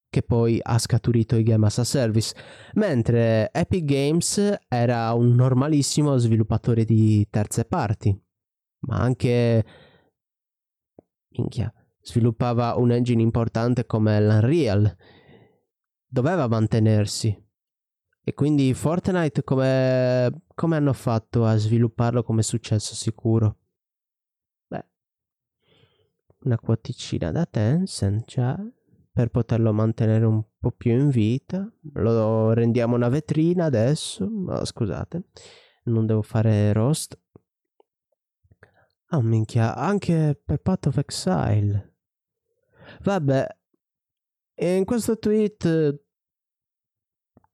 che 0.09 0.21
poi 0.21 0.59
ha 0.61 0.77
scaturito 0.77 1.35
i 1.35 1.43
game 1.43 1.65
as 1.65 1.79
a 1.79 1.83
service, 1.83 2.33
mentre 2.75 3.49
Epic 3.51 3.83
Games 3.83 4.59
era 4.69 5.11
un 5.11 5.35
normalissimo 5.35 6.15
sviluppatore 6.15 6.85
di 6.85 7.27
terze 7.29 7.65
parti, 7.65 8.17
ma 8.85 8.99
anche 8.99 9.65
minchia, 11.31 11.69
sviluppava 11.99 12.75
un 12.75 12.91
engine 12.91 13.21
importante 13.21 13.85
come 13.85 14.21
l'Unreal. 14.21 14.95
Doveva 16.07 16.47
mantenersi. 16.47 17.37
E 18.27 18.33
quindi 18.33 18.73
Fortnite 18.73 19.41
come, 19.45 20.41
come 20.53 20.75
hanno 20.75 20.91
fatto 20.91 21.45
a 21.45 21.55
svilupparlo 21.55 22.23
come 22.23 22.43
successo 22.43 22.93
sicuro? 22.93 23.57
Beh, 24.67 24.85
una 26.39 26.59
quoticina 26.59 27.31
da 27.31 27.45
Tencent 27.45 28.25
già 28.25 28.59
per 29.13 29.29
poterlo 29.29 29.71
mantenere 29.71 30.25
un 30.25 30.43
po' 30.59 30.71
più 30.71 30.91
in 30.91 31.07
vita. 31.07 31.71
Lo 31.93 32.51
rendiamo 32.51 32.95
una 32.95 33.07
vetrina 33.07 33.63
adesso. 33.63 34.25
Oh, 34.25 34.65
scusate, 34.65 35.29
non 35.83 36.05
devo 36.05 36.21
fare 36.21 36.73
roast. 36.73 37.17
Ah, 39.05 39.17
oh, 39.19 39.21
minchia, 39.21 39.73
anche 39.73 40.37
per 40.43 40.59
Path 40.59 40.87
of 40.87 40.97
Exile. 40.97 41.95
Vabbè, 43.03 43.47
in 44.55 44.83
questo 44.83 45.17
tweet 45.17 46.05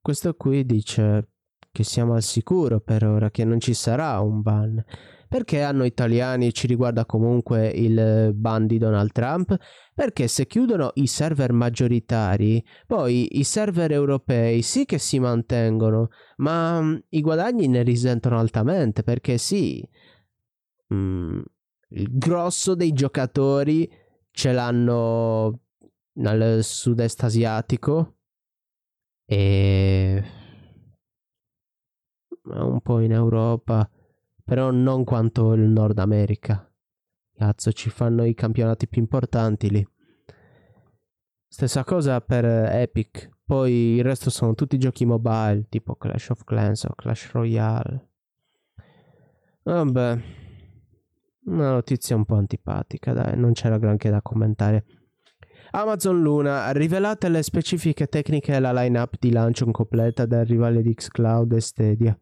questo 0.04 0.34
qui 0.34 0.66
dice 0.66 1.30
che 1.72 1.84
siamo 1.86 2.14
al 2.14 2.22
sicuro 2.22 2.82
per 2.82 3.06
ora, 3.06 3.32
che 3.32 3.46
non 3.46 3.62
ci 3.62 3.74
sarà 3.74 4.20
un 4.20 4.42
ban. 4.42 4.84
Perché 5.30 5.64
a 5.64 5.72
noi 5.72 5.88
italiani 5.88 6.54
ci 6.54 6.68
riguarda 6.68 7.06
comunque 7.06 7.70
il 7.70 8.32
ban 8.36 8.68
di 8.68 8.78
Donald 8.78 9.14
Trump? 9.14 9.58
Perché 9.96 10.28
se 10.28 10.46
chiudono 10.46 10.92
i 10.96 11.08
server 11.08 11.54
maggioritari, 11.54 12.64
poi 12.86 13.40
i 13.40 13.46
server 13.46 13.94
europei 13.94 14.62
sì 14.62 14.84
che 14.84 15.00
si 15.00 15.20
mantengono, 15.20 16.10
ma 16.38 16.82
mm, 16.82 16.96
i 17.10 17.22
guadagni 17.22 17.68
ne 17.68 17.82
risentono 17.82 18.38
altamente 18.38 19.04
perché 19.04 19.38
sì, 19.38 19.82
mm, 20.94 21.42
il 21.92 22.08
grosso 22.12 22.76
dei 22.76 22.92
giocatori 22.92 23.90
ce 24.32 24.52
l'hanno 24.52 25.62
nel 26.16 26.62
sud-est 26.62 27.24
asiatico 27.24 28.18
e 29.26 30.24
un 32.44 32.82
po' 32.82 33.00
in 33.00 33.12
Europa, 33.12 33.90
però 34.44 34.72
non 34.72 35.04
quanto 35.04 35.54
il 35.54 35.62
Nord 35.62 36.00
America. 36.00 36.70
Cazzo, 37.36 37.72
ci 37.72 37.90
fanno 37.90 38.24
i 38.24 38.34
campionati 38.34 38.88
più 38.88 39.02
importanti 39.02 39.70
lì. 39.70 39.88
Stessa 41.48 41.84
cosa 41.84 42.20
per 42.22 42.46
Epic. 42.46 43.30
Poi 43.46 43.96
il 43.96 44.04
resto 44.04 44.30
sono 44.30 44.54
tutti 44.54 44.78
giochi 44.78 45.06
mobile, 45.06 45.68
tipo 45.70 45.96
Clash 45.96 46.30
of 46.30 46.44
Clans 46.44 46.84
o 46.86 46.94
Clash 46.96 47.32
Royale. 47.32 48.10
Vabbè, 49.64 50.22
una 51.46 51.72
notizia 51.72 52.16
un 52.16 52.26
po' 52.26 52.36
antipatica, 52.36 53.14
dai, 53.14 53.38
non 53.38 53.54
c'era 53.54 53.78
granché 53.78 54.10
da 54.10 54.22
commentare. 54.22 54.86
Amazon 55.76 56.22
Luna, 56.22 56.72
rivelate 56.72 57.30
le 57.30 57.42
specifiche 57.42 58.06
tecniche 58.06 58.54
e 58.54 58.60
la 58.60 58.72
lineup 58.72 59.16
di 59.20 59.32
lancio 59.32 59.66
completa 59.72 60.28
del 60.28 60.46
rivale 60.46 60.84
di 60.84 60.94
Xcloud 60.94 61.52
e 61.54 61.62
Stadia. 61.62 62.18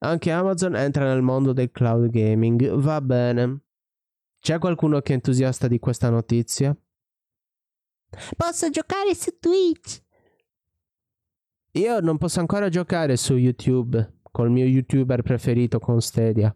Anche 0.00 0.32
Amazon 0.32 0.74
entra 0.74 1.04
nel 1.04 1.22
mondo 1.22 1.52
del 1.52 1.70
cloud 1.70 2.10
gaming, 2.10 2.74
va 2.74 3.00
bene. 3.00 3.60
C'è 4.40 4.58
qualcuno 4.58 5.00
che 5.00 5.12
è 5.12 5.14
entusiasta 5.14 5.68
di 5.68 5.78
questa 5.78 6.10
notizia? 6.10 6.76
Posso 8.36 8.68
giocare 8.70 9.14
su 9.14 9.38
Twitch? 9.38 10.02
Io 11.72 12.00
non 12.00 12.18
posso 12.18 12.40
ancora 12.40 12.68
giocare 12.68 13.16
su 13.16 13.36
YouTube 13.36 14.14
col 14.32 14.50
mio 14.50 14.64
youtuber 14.64 15.22
preferito 15.22 15.78
con 15.78 16.00
Stadia. 16.00 16.54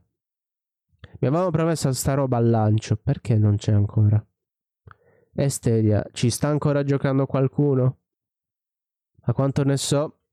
Mi 1.20 1.28
avevamo 1.28 1.50
promesso 1.50 1.92
sta 1.92 2.14
roba 2.14 2.36
al 2.36 2.50
lancio, 2.50 2.96
perché 2.96 3.38
non 3.38 3.56
c'è 3.56 3.72
ancora? 3.72 4.24
E 5.40 5.48
Stadia, 5.48 6.04
ci 6.12 6.28
sta 6.28 6.48
ancora 6.48 6.84
giocando 6.84 7.24
qualcuno? 7.24 8.00
A 9.22 9.32
quanto 9.32 9.64
ne 9.64 9.78
so, 9.78 10.24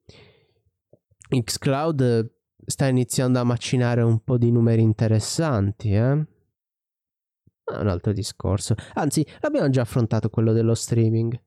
Xcloud 1.29 2.29
sta 2.65 2.87
iniziando 2.87 3.39
a 3.39 3.45
macinare 3.45 4.01
un 4.01 4.21
po' 4.21 4.37
di 4.37 4.51
numeri 4.51 4.81
interessanti, 4.81 5.93
eh? 5.93 6.27
È 7.63 7.77
un 7.77 7.87
altro 7.87 8.11
discorso. 8.11 8.75
Anzi, 8.95 9.25
abbiamo 9.39 9.69
già 9.69 9.83
affrontato 9.83 10.29
quello 10.29 10.51
dello 10.51 10.73
streaming. 10.73 11.41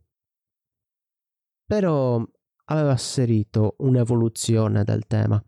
Però 1.66 2.26
aveva 2.64 2.92
asserito 2.92 3.74
un'evoluzione 3.80 4.84
del 4.84 5.06
tema. 5.06 5.44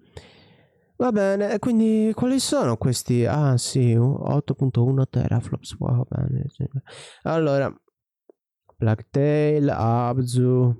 Va 0.96 1.10
bene, 1.12 1.58
quindi 1.58 2.12
quali 2.14 2.38
sono 2.38 2.76
questi? 2.76 3.24
Ah 3.24 3.56
sì, 3.56 3.94
8.1 3.94 5.08
teraflops. 5.08 5.76
Wow, 5.78 6.06
bene. 6.06 6.44
Allora, 7.22 7.74
Blacktail, 8.82 9.70
Abzu, 9.70 10.74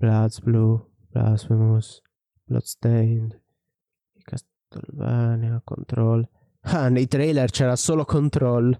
BlazBlue, 0.00 0.84
Blasphemous, 1.12 2.02
Bloodstained, 2.42 3.40
Castlevania, 4.24 5.62
Control. 5.62 6.28
Ah, 6.62 6.88
nei 6.88 7.06
trailer 7.06 7.48
c'era 7.50 7.76
solo 7.76 8.04
Control. 8.04 8.76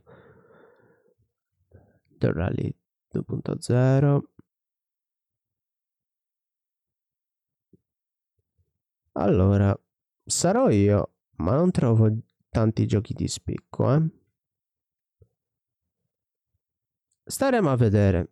The 2.18 2.32
Rally 2.32 2.76
2.0. 3.14 4.20
Allora, 9.12 9.80
sarò 10.24 10.70
io, 10.70 11.14
ma 11.36 11.54
non 11.54 11.70
trovo 11.70 12.10
tanti 12.48 12.84
giochi 12.86 13.14
di 13.14 13.28
spicco, 13.28 13.94
eh. 13.94 14.10
Staremo 17.22 17.70
a 17.70 17.76
vedere. 17.76 18.30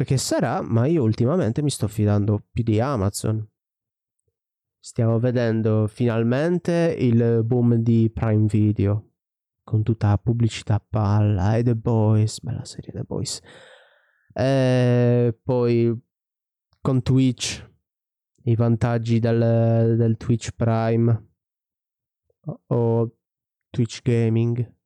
Perché 0.00 0.16
sarà, 0.16 0.62
ma 0.62 0.86
io 0.86 1.02
ultimamente 1.02 1.60
mi 1.60 1.68
sto 1.68 1.86
fidando 1.86 2.46
più 2.50 2.62
di 2.62 2.80
Amazon. 2.80 3.46
Stiamo 4.78 5.18
vedendo 5.18 5.86
finalmente 5.88 6.96
il 6.98 7.42
boom 7.44 7.74
di 7.74 8.10
Prime 8.10 8.46
Video 8.46 9.10
con 9.62 9.82
tutta 9.82 10.08
la 10.08 10.16
pubblicità 10.16 10.76
a 10.76 10.82
palla 10.88 11.54
e 11.58 11.62
The 11.64 11.76
Boys, 11.76 12.40
bella 12.40 12.64
serie 12.64 12.94
The 12.94 13.02
Boys. 13.02 13.40
E 14.32 15.38
poi 15.42 15.94
con 16.80 17.02
Twitch 17.02 17.70
i 18.44 18.54
vantaggi 18.54 19.18
del, 19.18 19.96
del 19.98 20.16
Twitch 20.16 20.52
Prime 20.52 21.28
o, 22.46 22.62
o 22.68 23.16
Twitch 23.68 24.00
Gaming. 24.00 24.76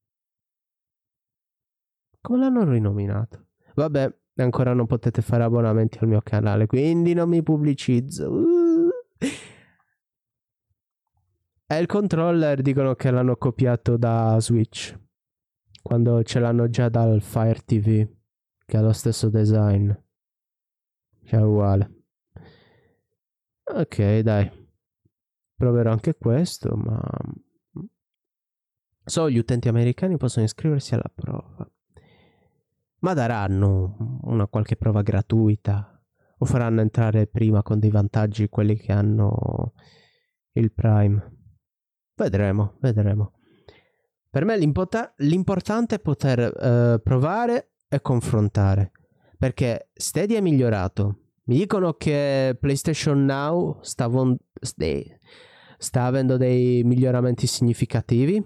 Come 2.21 2.39
l'hanno 2.41 2.69
rinominato? 2.69 3.47
Vabbè, 3.77 4.23
ancora 4.43 4.73
non 4.73 4.87
potete 4.87 5.23
fare 5.23 5.45
abbonamenti 5.45 5.99
al 5.99 6.09
mio 6.09 6.21
canale, 6.23 6.67
quindi 6.67 7.15
non 7.15 7.29
mi 7.29 7.43
pubblicizzo. 7.43 8.31
Uh. 8.31 8.91
E 11.67 11.79
il 11.79 11.87
controller 11.87 12.61
dicono 12.61 12.95
che 12.95 13.11
l'hanno 13.11 13.37
copiato 13.37 13.97
da 13.97 14.37
Switch, 14.41 14.99
quando 15.83 16.23
ce 16.23 16.39
l'hanno 16.41 16.69
già 16.69 16.89
dal 16.89 17.23
Fire 17.23 17.61
TV, 17.65 18.07
che 18.67 18.77
ha 18.77 18.81
lo 18.81 18.93
stesso 18.93 19.29
design. 19.29 19.91
Cioè 21.25 21.41
uguale. 21.41 22.03
Ok, 23.65 24.19
dai. 24.19 24.51
Proverò 25.57 25.91
anche 25.91 26.17
questo, 26.17 26.77
ma 26.77 27.01
Solo 29.07 29.29
gli 29.29 29.37
utenti 29.37 29.69
americani 29.69 30.17
possono 30.17 30.47
iscriversi 30.47 30.95
alla 30.95 31.11
prova. 31.15 31.71
Ma 33.05 33.13
daranno 33.13 34.21
una 34.23 34.47
qualche 34.47 34.77
prova 34.77 35.03
gratuita 35.03 36.03
o 36.39 36.47
faranno 36.47 36.81
entrare 36.81 37.27
prima 37.27 37.63
con 37.63 37.79
dei 37.79 37.91
vantaggi 37.91 38.49
quelli 38.49 38.77
che 38.77 38.93
hanno 38.93 39.75
il 40.53 40.73
Prime. 40.73 41.37
Vedremo, 42.15 42.79
vedremo. 42.81 43.33
Per 44.31 44.47
me 44.47 44.57
l'importante 44.57 45.97
è 45.97 46.01
poter 46.01 46.41
uh, 46.41 47.03
provare 47.03 47.73
e 47.91 48.01
confrontare. 48.01 48.93
Perché 49.37 49.91
Stadia 49.93 50.39
è 50.39 50.41
migliorato. 50.41 51.33
Mi 51.45 51.57
dicono 51.57 51.93
che 51.93 52.57
PlayStation 52.59 53.23
Now 53.27 53.81
sta, 53.83 54.07
von- 54.07 54.35
sta 55.77 56.05
avendo 56.07 56.39
dei 56.39 56.83
miglioramenti 56.85 57.47
significativi. 57.47 58.43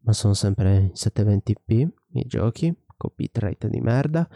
Ma 0.00 0.14
sono 0.14 0.32
sempre 0.32 0.76
in 0.76 0.92
720p 0.94 1.88
i 2.12 2.24
giochi, 2.26 2.74
con 2.96 3.10
bitrate 3.14 3.68
di 3.68 3.80
merda. 3.80 4.28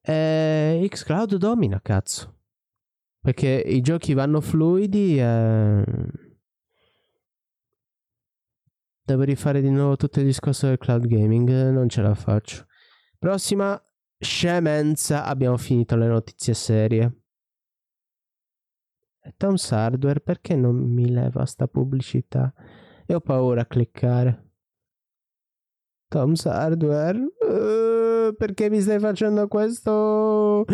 E 0.00 0.86
Xcloud 0.88 1.36
domina, 1.36 1.80
cazzo. 1.80 2.40
Perché 3.20 3.48
i 3.48 3.80
giochi 3.80 4.14
vanno 4.14 4.40
fluidi 4.40 5.18
e... 5.18 5.84
Devo 9.04 9.22
rifare 9.22 9.60
di 9.60 9.70
nuovo 9.70 9.96
tutto 9.96 10.20
il 10.20 10.26
discorso 10.26 10.66
del 10.66 10.78
cloud 10.78 11.06
gaming, 11.06 11.70
non 11.70 11.88
ce 11.88 12.02
la 12.02 12.14
faccio. 12.14 12.66
Prossima 13.18 13.80
scemenza, 14.18 15.24
abbiamo 15.24 15.56
finito 15.56 15.96
le 15.96 16.06
notizie 16.06 16.54
serie. 16.54 17.22
Tom's 19.36 19.70
Hardware, 19.70 20.20
perché 20.20 20.56
non 20.56 20.76
mi 20.76 21.10
leva 21.10 21.44
sta 21.44 21.66
pubblicità? 21.68 22.52
E 23.06 23.14
ho 23.14 23.20
paura 23.20 23.62
a 23.62 23.66
cliccare. 23.66 24.51
Tom's 26.12 26.44
Hardware, 26.44 27.18
uh, 27.18 28.36
perché 28.36 28.68
mi 28.68 28.82
stai 28.82 28.98
facendo 28.98 29.48
questo? 29.48 30.66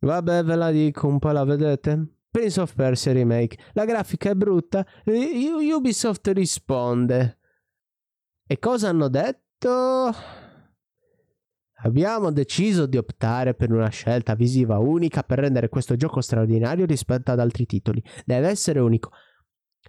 Vabbè, 0.00 0.42
ve 0.42 0.56
la 0.56 0.72
dico, 0.72 1.06
un 1.06 1.20
po' 1.20 1.30
la 1.30 1.44
vedete? 1.44 2.16
Prince 2.28 2.60
of 2.60 2.74
Persia 2.74 3.12
Remake. 3.12 3.56
La 3.74 3.84
grafica 3.84 4.30
è 4.30 4.34
brutta. 4.34 4.84
Ubisoft 5.04 6.26
risponde. 6.26 7.38
E 8.44 8.58
cosa 8.58 8.88
hanno 8.88 9.06
detto? 9.06 10.12
Abbiamo 11.84 12.32
deciso 12.32 12.86
di 12.86 12.96
optare 12.96 13.54
per 13.54 13.70
una 13.70 13.90
scelta 13.90 14.34
visiva 14.34 14.78
unica 14.78 15.22
per 15.22 15.38
rendere 15.38 15.68
questo 15.68 15.94
gioco 15.94 16.20
straordinario 16.20 16.84
rispetto 16.84 17.30
ad 17.30 17.38
altri 17.38 17.64
titoli. 17.64 18.02
Deve 18.24 18.48
essere 18.48 18.80
unico. 18.80 19.12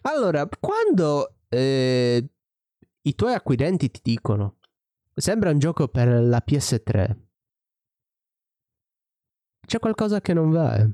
Allora, 0.04 0.48
quando 0.60 1.38
eh, 1.50 2.30
i 3.02 3.16
tuoi 3.16 3.34
acquirenti 3.34 3.90
ti 3.90 4.02
dicono 4.04 4.58
sembra 5.16 5.52
un 5.52 5.60
gioco 5.60 5.88
per 5.88 6.08
la 6.08 6.44
PS3, 6.46 7.26
c'è 9.66 9.80
qualcosa 9.80 10.22
che 10.22 10.34
non 10.34 10.52
va. 10.52 10.78
Eh. 10.78 10.90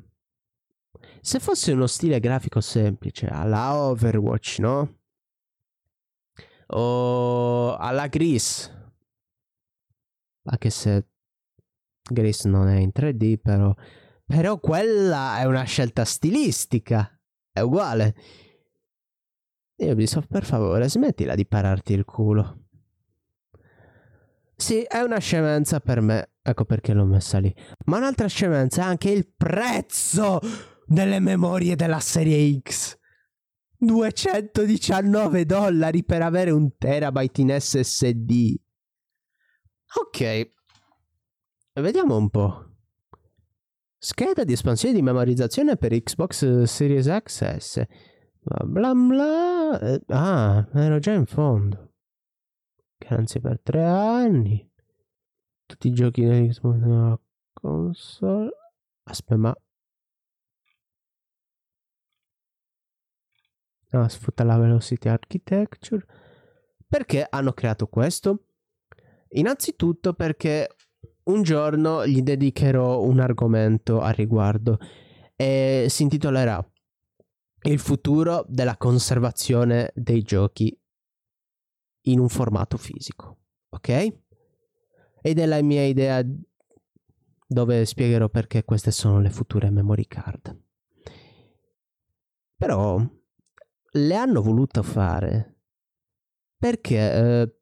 Se 1.19 1.39
fosse 1.39 1.73
uno 1.73 1.87
stile 1.87 2.19
grafico 2.19 2.61
semplice, 2.61 3.27
alla 3.27 3.75
Overwatch, 3.75 4.59
no? 4.59 4.99
O 6.67 7.75
alla 7.75 8.07
Gris. 8.07 8.71
Anche 10.43 10.69
se 10.69 11.09
Gris 12.01 12.45
non 12.45 12.67
è 12.67 12.77
in 12.79 12.91
3D, 12.93 13.37
però. 13.39 13.73
Però 14.25 14.59
quella 14.59 15.39
è 15.39 15.45
una 15.45 15.63
scelta 15.63 16.05
stilistica. 16.05 17.19
È 17.51 17.59
uguale. 17.59 18.15
Ubisoft, 19.75 20.27
per 20.27 20.45
favore, 20.45 20.87
smettila 20.87 21.35
di 21.35 21.45
pararti 21.45 21.93
il 21.93 22.05
culo. 22.05 22.69
Sì, 24.61 24.83
è 24.83 24.99
una 24.99 25.17
scemenza 25.17 25.79
per 25.79 26.01
me. 26.01 26.33
Ecco 26.39 26.65
perché 26.65 26.93
l'ho 26.93 27.03
messa 27.03 27.39
lì. 27.39 27.51
Ma 27.85 27.97
un'altra 27.97 28.27
scemenza 28.27 28.83
è 28.83 28.85
anche 28.85 29.09
il 29.09 29.27
prezzo 29.35 30.39
delle 30.85 31.19
memorie 31.19 31.75
della 31.75 31.99
serie 31.99 32.61
X. 32.61 32.95
219 33.75 35.45
dollari 35.45 36.03
per 36.03 36.21
avere 36.21 36.51
un 36.51 36.77
terabyte 36.77 37.41
in 37.41 37.57
SSD. 37.59 38.55
Ok. 39.95 40.51
Vediamo 41.73 42.17
un 42.17 42.29
po'. 42.29 42.65
Scheda 43.97 44.43
di 44.43 44.53
espansione 44.53 44.93
di 44.93 45.01
memorizzazione 45.01 45.75
per 45.75 45.99
Xbox 45.99 46.63
Series 46.65 47.07
XS. 47.07 47.83
Bla 48.41 48.63
bla 48.63 48.93
bla. 48.93 49.79
Eh, 49.79 50.01
ah, 50.09 50.69
ero 50.75 50.99
già 50.99 51.13
in 51.13 51.25
fondo. 51.25 51.90
Garanzia 53.11 53.41
per 53.41 53.59
tre 53.61 53.83
anni. 53.83 54.71
Tutti 55.65 55.89
i 55.89 55.93
giochi 55.93 56.23
dell'Xbox 56.23 56.75
nella 56.77 57.19
console. 57.51 58.49
Aspetta, 59.03 59.35
ma 59.35 59.55
No, 63.89 64.07
sfrutta 64.07 64.45
la 64.45 64.57
velocity 64.57 65.09
architecture. 65.09 66.05
Perché 66.87 67.27
hanno 67.29 67.51
creato 67.51 67.87
questo? 67.87 68.45
Innanzitutto 69.31 70.13
perché 70.13 70.69
un 71.23 71.43
giorno 71.43 72.07
gli 72.07 72.21
dedicherò 72.21 73.01
un 73.01 73.19
argomento 73.19 73.99
a 73.99 74.11
riguardo 74.11 74.79
e 75.35 75.87
si 75.89 76.03
intitolerà 76.03 76.65
Il 77.63 77.79
futuro 77.79 78.45
della 78.47 78.77
conservazione 78.77 79.91
dei 79.93 80.21
giochi 80.21 80.80
in 82.03 82.19
un 82.19 82.29
formato 82.29 82.77
fisico. 82.77 83.37
Ok? 83.69 83.89
Ed 85.21 85.39
è 85.39 85.45
la 85.45 85.61
mia 85.61 85.83
idea 85.83 86.23
dove 87.47 87.85
spiegherò 87.85 88.29
perché 88.29 88.63
queste 88.63 88.91
sono 88.91 89.19
le 89.19 89.29
future 89.29 89.69
memory 89.69 90.07
card. 90.07 90.59
Però 92.55 93.03
le 93.93 94.15
hanno 94.15 94.41
voluto 94.41 94.83
fare 94.83 95.51
perché 96.57 97.13
eh, 97.13 97.55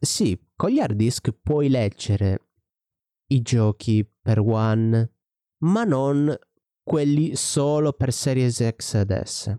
sì, 0.00 0.38
con 0.56 0.70
gli 0.70 0.80
hard 0.80 0.96
disk 0.96 1.32
puoi 1.32 1.68
leggere 1.68 2.48
i 3.26 3.42
giochi 3.42 4.10
per 4.20 4.40
One, 4.40 5.12
ma 5.58 5.84
non 5.84 6.34
quelli 6.82 7.36
solo 7.36 7.92
per 7.92 8.12
Series 8.12 8.66
X 8.76 8.94
ed 8.94 9.22
S. 9.22 9.54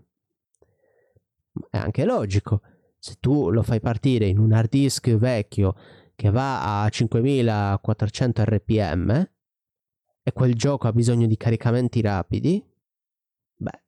È 1.70 1.78
anche 1.78 2.04
logico, 2.04 2.62
se 2.99 3.15
tu 3.19 3.49
lo 3.49 3.63
fai 3.63 3.79
partire 3.79 4.27
in 4.27 4.38
un 4.38 4.51
hard 4.51 4.69
disk 4.69 5.09
vecchio 5.15 5.75
che 6.15 6.29
va 6.29 6.83
a 6.83 6.89
5400 6.89 8.43
rpm 8.43 9.29
e 10.21 10.33
quel 10.33 10.53
gioco 10.53 10.88
ha 10.88 10.91
bisogno 10.91 11.25
di 11.25 11.38
caricamenti 11.38 12.01
rapidi, 12.01 12.63
beh, 13.55 13.81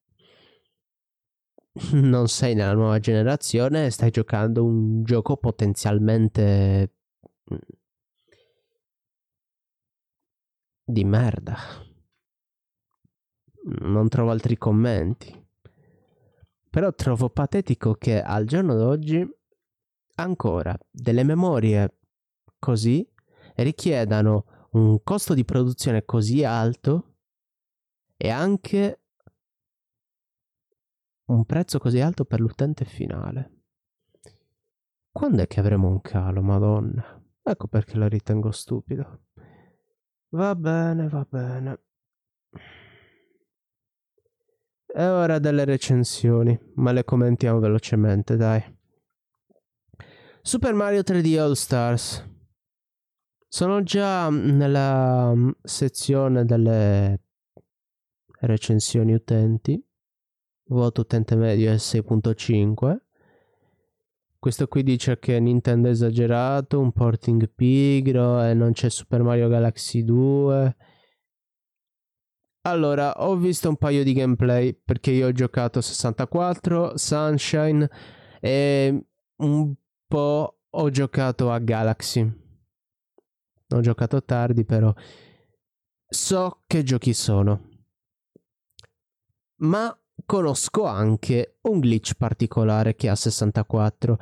non 2.01 2.27
sei 2.27 2.55
nella 2.55 2.73
nuova 2.73 2.99
generazione 2.99 3.89
stai 3.89 4.11
giocando 4.11 4.63
un 4.63 5.03
gioco 5.03 5.37
potenzialmente 5.37 6.95
mm, 7.53 7.57
di 10.85 11.03
merda. 11.03 11.57
Non 13.63 14.09
trovo 14.09 14.31
altri 14.31 14.57
commenti. 14.57 15.40
Però 16.71 16.93
trovo 16.93 17.29
patetico 17.29 17.95
che 17.95 18.21
al 18.21 18.45
giorno 18.45 18.75
d'oggi 18.75 19.27
ancora 20.15 20.73
delle 20.89 21.23
memorie 21.23 21.97
così 22.57 23.05
richiedano 23.55 24.69
un 24.71 25.03
costo 25.03 25.33
di 25.33 25.43
produzione 25.43 26.05
così 26.05 26.45
alto 26.45 27.17
e 28.15 28.29
anche 28.29 29.01
un 31.25 31.43
prezzo 31.43 31.77
così 31.77 31.99
alto 31.99 32.23
per 32.23 32.39
l'utente 32.39 32.85
finale. 32.85 33.63
Quando 35.11 35.41
è 35.41 35.47
che 35.47 35.59
avremo 35.59 35.89
un 35.89 35.99
calo, 35.99 36.41
madonna? 36.41 37.21
Ecco 37.41 37.67
perché 37.67 37.97
lo 37.97 38.07
ritengo 38.07 38.51
stupido. 38.51 39.23
Va 40.29 40.55
bene, 40.55 41.09
va 41.09 41.27
bene. 41.29 41.81
È 44.93 45.05
ora 45.05 45.39
delle 45.39 45.65
recensioni, 45.65 46.57
ma 46.75 46.91
le 46.91 47.03
commentiamo 47.03 47.59
velocemente, 47.59 48.35
dai. 48.35 48.63
Super 50.41 50.73
Mario 50.73 51.01
3D 51.01 51.39
All 51.39 51.53
Stars. 51.53 52.27
Sono 53.47 53.83
già 53.83 54.29
nella 54.29 55.33
mm, 55.33 55.49
sezione 55.63 56.45
delle 56.45 57.19
recensioni 58.39 59.13
utenti 59.13 59.83
voto 60.71 61.01
utente 61.01 61.35
medio 61.35 61.71
è 61.71 61.75
6.5. 61.75 62.97
Questo 64.39 64.67
qui 64.67 64.81
dice 64.83 65.19
che 65.19 65.39
Nintendo 65.39 65.87
è 65.87 65.91
esagerato, 65.91 66.79
un 66.79 66.91
porting 66.91 67.49
pigro 67.53 68.41
e 68.41 68.53
non 68.53 68.71
c'è 68.71 68.89
Super 68.89 69.21
Mario 69.21 69.47
Galaxy 69.47 70.03
2. 70.03 70.75
Allora, 72.63 73.13
ho 73.23 73.35
visto 73.37 73.69
un 73.69 73.75
paio 73.75 74.03
di 74.03 74.13
gameplay 74.13 74.73
perché 74.73 75.11
io 75.11 75.27
ho 75.27 75.31
giocato 75.31 75.81
64, 75.81 76.95
Sunshine 76.95 77.89
E 78.39 79.05
un 79.37 79.73
po' 80.07 80.59
ho 80.69 80.89
giocato 80.89 81.51
a 81.51 81.57
Galaxy. 81.57 82.21
Ho 83.73 83.79
giocato 83.79 84.23
tardi, 84.23 84.65
però 84.65 84.93
so 86.07 86.61
che 86.67 86.83
giochi 86.83 87.13
sono. 87.13 87.69
Ma 89.61 89.95
conosco 90.25 90.85
anche 90.85 91.57
un 91.61 91.79
glitch 91.79 92.13
particolare 92.15 92.95
che 92.95 93.09
ha 93.09 93.15
64. 93.15 94.19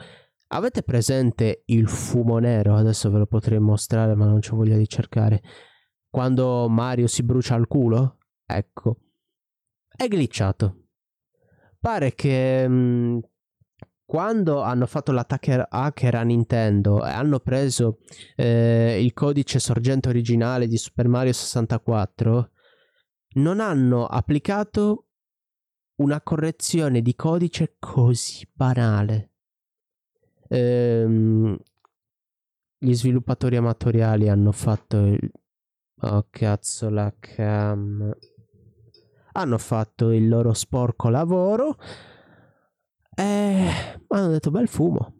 Avete 0.52 0.84
presente 0.84 1.64
il 1.66 1.88
fumo 1.88 2.40
nero? 2.40 2.76
Adesso 2.76 3.10
ve 3.12 3.20
lo 3.20 3.26
potrei 3.26 3.60
mostrare, 3.60 4.16
ma 4.16 4.26
non 4.26 4.40
c'ho 4.40 4.56
voglia 4.56 4.78
di 4.78 4.88
cercare. 4.88 5.42
Quando 6.10 6.68
Mario 6.70 7.08
si 7.08 7.24
brucia 7.24 7.56
al 7.56 7.68
culo? 7.68 8.19
Ecco. 8.52 8.98
È 9.88 10.08
glitchato. 10.08 10.88
Pare 11.80 12.16
che 12.16 12.68
mh, 12.68 12.74
mm, 12.74 13.20
quando 14.06 14.62
hanno 14.62 14.88
fatto 14.88 15.12
l'attacker 15.12 15.68
hacker 15.70 16.16
a 16.16 16.24
Nintendo 16.24 17.06
e 17.06 17.12
hanno 17.12 17.40
preso 17.40 18.00
eh, 18.36 19.00
il 19.04 19.14
codice 19.14 19.60
sorgente 19.60 20.10
originale 20.10 20.68
di 20.68 20.78
Super 20.78 21.08
Mario 21.08 21.32
64, 21.32 22.52
non 23.36 23.60
hanno 23.60 24.08
applicato 24.08 25.10
una 25.98 26.22
correzione 26.22 27.04
di 27.04 27.14
codice 27.14 27.76
così 27.78 28.50
banale. 28.52 29.34
Ehm, 30.48 31.56
gli 32.80 32.94
sviluppatori 32.94 33.58
amatoriali 33.58 34.28
hanno 34.28 34.52
fatto 34.52 35.06
il... 35.06 35.32
Oh 36.02 36.28
cazzo 36.32 36.90
la 36.90 37.14
cam... 37.20 38.12
Hanno 39.34 39.58
fatto 39.58 40.12
il 40.12 40.28
loro 40.28 40.54
sporco 40.54 41.10
lavoro 41.10 41.78
e 43.16 44.00
hanno 44.08 44.28
detto 44.30 44.52
bel 44.52 44.68
fumo. 44.68 45.14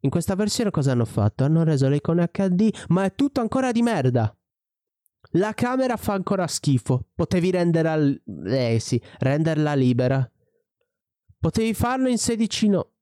In 0.00 0.10
questa 0.10 0.34
versione 0.34 0.70
cosa 0.70 0.92
hanno 0.92 1.04
fatto? 1.04 1.44
Hanno 1.44 1.62
reso 1.62 1.88
le 1.88 1.96
icone 1.96 2.28
HD, 2.30 2.70
ma 2.88 3.04
è 3.04 3.14
tutto 3.14 3.40
ancora 3.40 3.70
di 3.70 3.82
merda. 3.82 4.34
La 5.32 5.52
camera 5.52 5.96
fa 5.96 6.14
ancora 6.14 6.46
schifo. 6.46 7.08
Potevi 7.14 7.50
renderla, 7.50 7.96
eh 8.46 8.78
sì, 8.80 9.00
renderla 9.18 9.74
libera. 9.74 10.28
Potevi 11.38 11.74
farlo 11.74 12.08
in 12.08 12.18
16 12.18 12.68
no. 12.68 12.92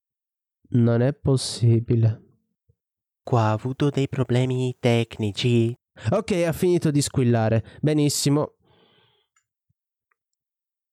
Non 0.70 1.00
è 1.00 1.14
possibile. 1.14 2.22
Qua 3.22 3.42
ha 3.42 3.52
avuto 3.52 3.90
dei 3.90 4.08
problemi 4.08 4.76
tecnici. 4.78 5.74
Ok, 6.10 6.32
ha 6.46 6.52
finito 6.52 6.90
di 6.90 7.00
squillare. 7.00 7.64
Benissimo. 7.80 8.57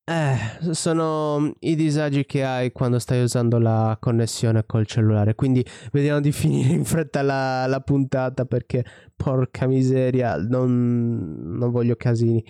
Eh, 0.08 0.74
sono 0.74 1.52
i 1.62 1.76
disagi 1.76 2.26
che 2.26 2.44
hai 2.44 2.72
quando 2.72 3.00
stai 3.00 3.24
usando 3.24 3.58
la 3.58 3.98
connessione 4.00 4.64
col 4.68 4.86
cellulare. 4.86 5.34
Quindi 5.34 5.66
vediamo 5.92 6.20
di 6.20 6.32
finire 6.34 6.74
in 6.74 6.86
fretta 6.86 7.24
la, 7.24 7.66
la 7.66 7.80
puntata 7.80 8.46
perché 8.46 8.86
porca 9.16 9.66
miseria, 9.66 10.38
non, 10.38 11.58
non 11.58 11.72
voglio 11.72 11.96
casini. 11.96 12.46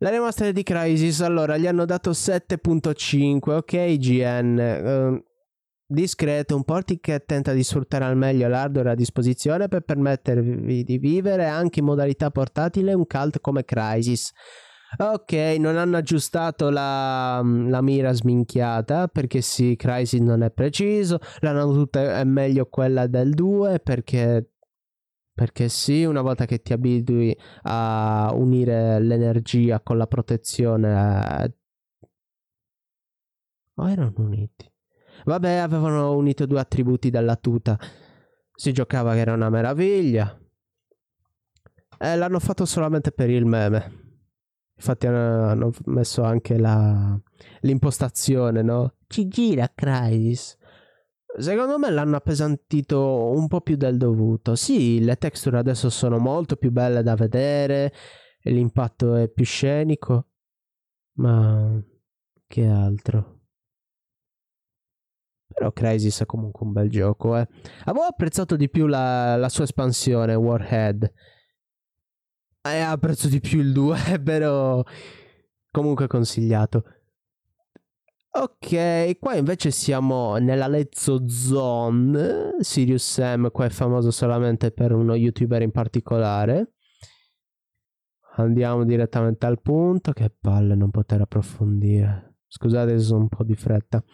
La 0.00 0.10
remaster 0.10 0.52
di 0.52 0.62
Crisis, 0.62 1.22
allora 1.22 1.56
gli 1.56 1.66
hanno 1.66 1.86
dato 1.86 2.10
7.5, 2.10 3.50
ok 3.52 3.96
GN. 3.96 5.14
Uh, 5.14 5.24
discreto, 5.86 6.54
un 6.56 6.64
porting 6.64 7.00
che 7.00 7.24
tenta 7.24 7.54
di 7.54 7.64
sfruttare 7.64 8.04
al 8.04 8.18
meglio 8.18 8.48
l'hardware 8.48 8.90
a 8.90 8.94
disposizione 8.94 9.68
per 9.68 9.80
permettervi 9.80 10.84
di 10.84 10.98
vivere 10.98 11.46
anche 11.46 11.78
in 11.78 11.86
modalità 11.86 12.30
portatile 12.30 12.92
un 12.92 13.06
cult 13.06 13.40
come 13.40 13.64
Crisis. 13.64 14.30
Ok, 14.98 15.32
non 15.58 15.76
hanno 15.76 15.96
aggiustato 15.96 16.70
la, 16.70 17.42
la, 17.42 17.82
mira 17.82 18.12
sminchiata 18.12 19.08
perché 19.08 19.40
sì, 19.42 19.74
Crysis 19.76 20.20
non 20.20 20.42
è 20.42 20.50
preciso. 20.50 21.18
L'hanno 21.40 21.72
tutta 21.72 22.18
è 22.18 22.24
meglio 22.24 22.66
quella 22.66 23.06
del 23.06 23.34
2 23.34 23.80
perché, 23.80 24.52
perché 25.34 25.68
sì, 25.68 26.04
una 26.04 26.22
volta 26.22 26.46
che 26.46 26.62
ti 26.62 26.72
abitui 26.72 27.36
a 27.62 28.30
unire 28.32 29.00
l'energia 29.00 29.80
con 29.80 29.98
la 29.98 30.06
protezione. 30.06 31.44
Eh... 31.44 31.54
O 33.74 33.90
erano 33.90 34.14
uniti? 34.16 34.72
Vabbè, 35.24 35.56
avevano 35.56 36.14
unito 36.16 36.46
due 36.46 36.60
attributi 36.60 37.10
dalla 37.10 37.36
tuta. 37.36 37.78
Si 38.54 38.72
giocava 38.72 39.12
che 39.12 39.20
era 39.20 39.34
una 39.34 39.50
meraviglia. 39.50 40.38
E 41.98 42.16
l'hanno 42.16 42.38
fatto 42.38 42.64
solamente 42.64 43.10
per 43.12 43.28
il 43.28 43.44
meme. 43.44 44.05
Infatti 44.76 45.06
hanno, 45.06 45.70
messo 45.86 46.22
anche 46.22 46.58
la, 46.58 47.18
l'impostazione, 47.60 48.62
no? 48.62 48.96
Ci 49.06 49.26
gira 49.26 49.72
Crisis. 49.74 50.56
Secondo 51.38 51.78
me 51.78 51.90
l'hanno 51.90 52.16
appesantito 52.16 53.30
un 53.30 53.46
po' 53.48 53.62
più 53.62 53.76
del 53.76 53.96
dovuto. 53.96 54.54
Sì, 54.54 55.02
le 55.02 55.16
texture 55.16 55.58
adesso 55.58 55.88
sono 55.90 56.18
molto 56.18 56.56
più 56.56 56.70
belle 56.70 57.02
da 57.02 57.14
vedere, 57.14 57.92
l'impatto 58.42 59.14
è 59.14 59.28
più 59.28 59.44
scenico, 59.44 60.28
ma 61.18 61.82
che 62.46 62.66
altro. 62.66 63.40
Però 65.46 65.72
Crisis 65.72 66.20
è 66.20 66.26
comunque 66.26 66.66
un 66.66 66.72
bel 66.72 66.90
gioco, 66.90 67.36
eh. 67.36 67.48
Avevo 67.84 68.04
apprezzato 68.04 68.56
di 68.56 68.68
più 68.68 68.86
la, 68.86 69.36
la 69.36 69.48
sua 69.48 69.64
espansione, 69.64 70.34
Warhead 70.34 71.10
eh, 72.74 72.80
apprezzo 72.80 73.28
di 73.28 73.40
più 73.40 73.60
il 73.60 73.72
2, 73.72 74.20
però 74.24 74.82
comunque 75.70 76.06
consigliato. 76.06 76.84
Ok, 78.38 79.18
qua 79.18 79.34
invece 79.34 79.70
siamo 79.70 80.36
nella 80.36 80.66
Lezzo 80.66 81.26
Zone. 81.26 82.56
Sirius 82.60 83.02
Sam 83.02 83.50
qua 83.50 83.64
è 83.64 83.70
famoso 83.70 84.10
solamente 84.10 84.72
per 84.72 84.92
uno 84.92 85.14
youtuber 85.14 85.62
in 85.62 85.70
particolare. 85.70 86.72
Andiamo 88.34 88.84
direttamente 88.84 89.46
al 89.46 89.62
punto. 89.62 90.12
Che 90.12 90.30
palle 90.38 90.74
non 90.74 90.90
poter 90.90 91.22
approfondire. 91.22 92.36
Scusate 92.46 92.98
se 92.98 93.04
sono 93.04 93.20
un 93.20 93.28
po' 93.28 93.42
di 93.42 93.54
fretta. 93.54 94.04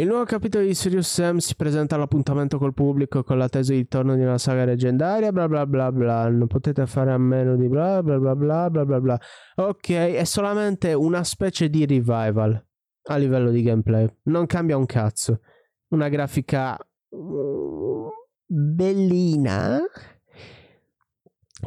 Il 0.00 0.06
nuovo 0.06 0.24
capitolo 0.24 0.64
di 0.64 0.72
Sirius 0.72 1.12
Sam 1.12 1.36
si 1.36 1.54
presenta 1.54 1.94
all'appuntamento 1.94 2.56
col 2.56 2.72
pubblico 2.72 3.22
con 3.22 3.36
l'attesa 3.36 3.72
di 3.72 3.80
ritorno 3.80 4.14
di 4.14 4.22
una 4.22 4.38
saga 4.38 4.64
leggendaria, 4.64 5.30
bla 5.30 5.46
bla 5.46 5.66
bla 5.66 5.92
bla. 5.92 6.26
Non 6.30 6.46
potete 6.46 6.86
fare 6.86 7.12
a 7.12 7.18
meno 7.18 7.54
di 7.54 7.68
bla 7.68 8.02
bla 8.02 8.18
bla 8.18 8.34
bla 8.34 8.70
bla 8.70 8.86
bla 8.86 8.98
bla. 8.98 9.20
Ok, 9.56 9.90
è 9.90 10.24
solamente 10.24 10.94
una 10.94 11.22
specie 11.22 11.68
di 11.68 11.84
revival 11.84 12.66
a 13.08 13.16
livello 13.16 13.50
di 13.50 13.60
gameplay. 13.60 14.08
Non 14.22 14.46
cambia 14.46 14.78
un 14.78 14.86
cazzo. 14.86 15.42
Una 15.88 16.08
grafica 16.08 16.78
mm, 17.14 18.06
bellina. 18.46 19.80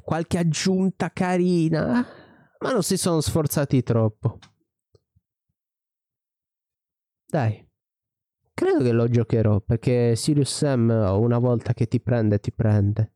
Qualche 0.04 0.39
aggiunta 0.39 1.12
carina. 1.12 2.04
Ma 2.58 2.72
non 2.72 2.82
si 2.82 2.98
sono 2.98 3.22
sforzati 3.22 3.84
troppo. 3.84 4.39
Dai. 7.28 7.63
Credo 8.56 8.84
che 8.84 8.92
lo 8.92 9.08
giocherò 9.08 9.60
perché 9.62 10.16
Sirius 10.16 10.56
Sam 10.56 10.89
una 10.89 11.39
volta 11.39 11.74
che 11.74 11.88
ti 11.88 12.00
prende 12.00 12.39
ti 12.39 12.52
prende. 12.52 13.13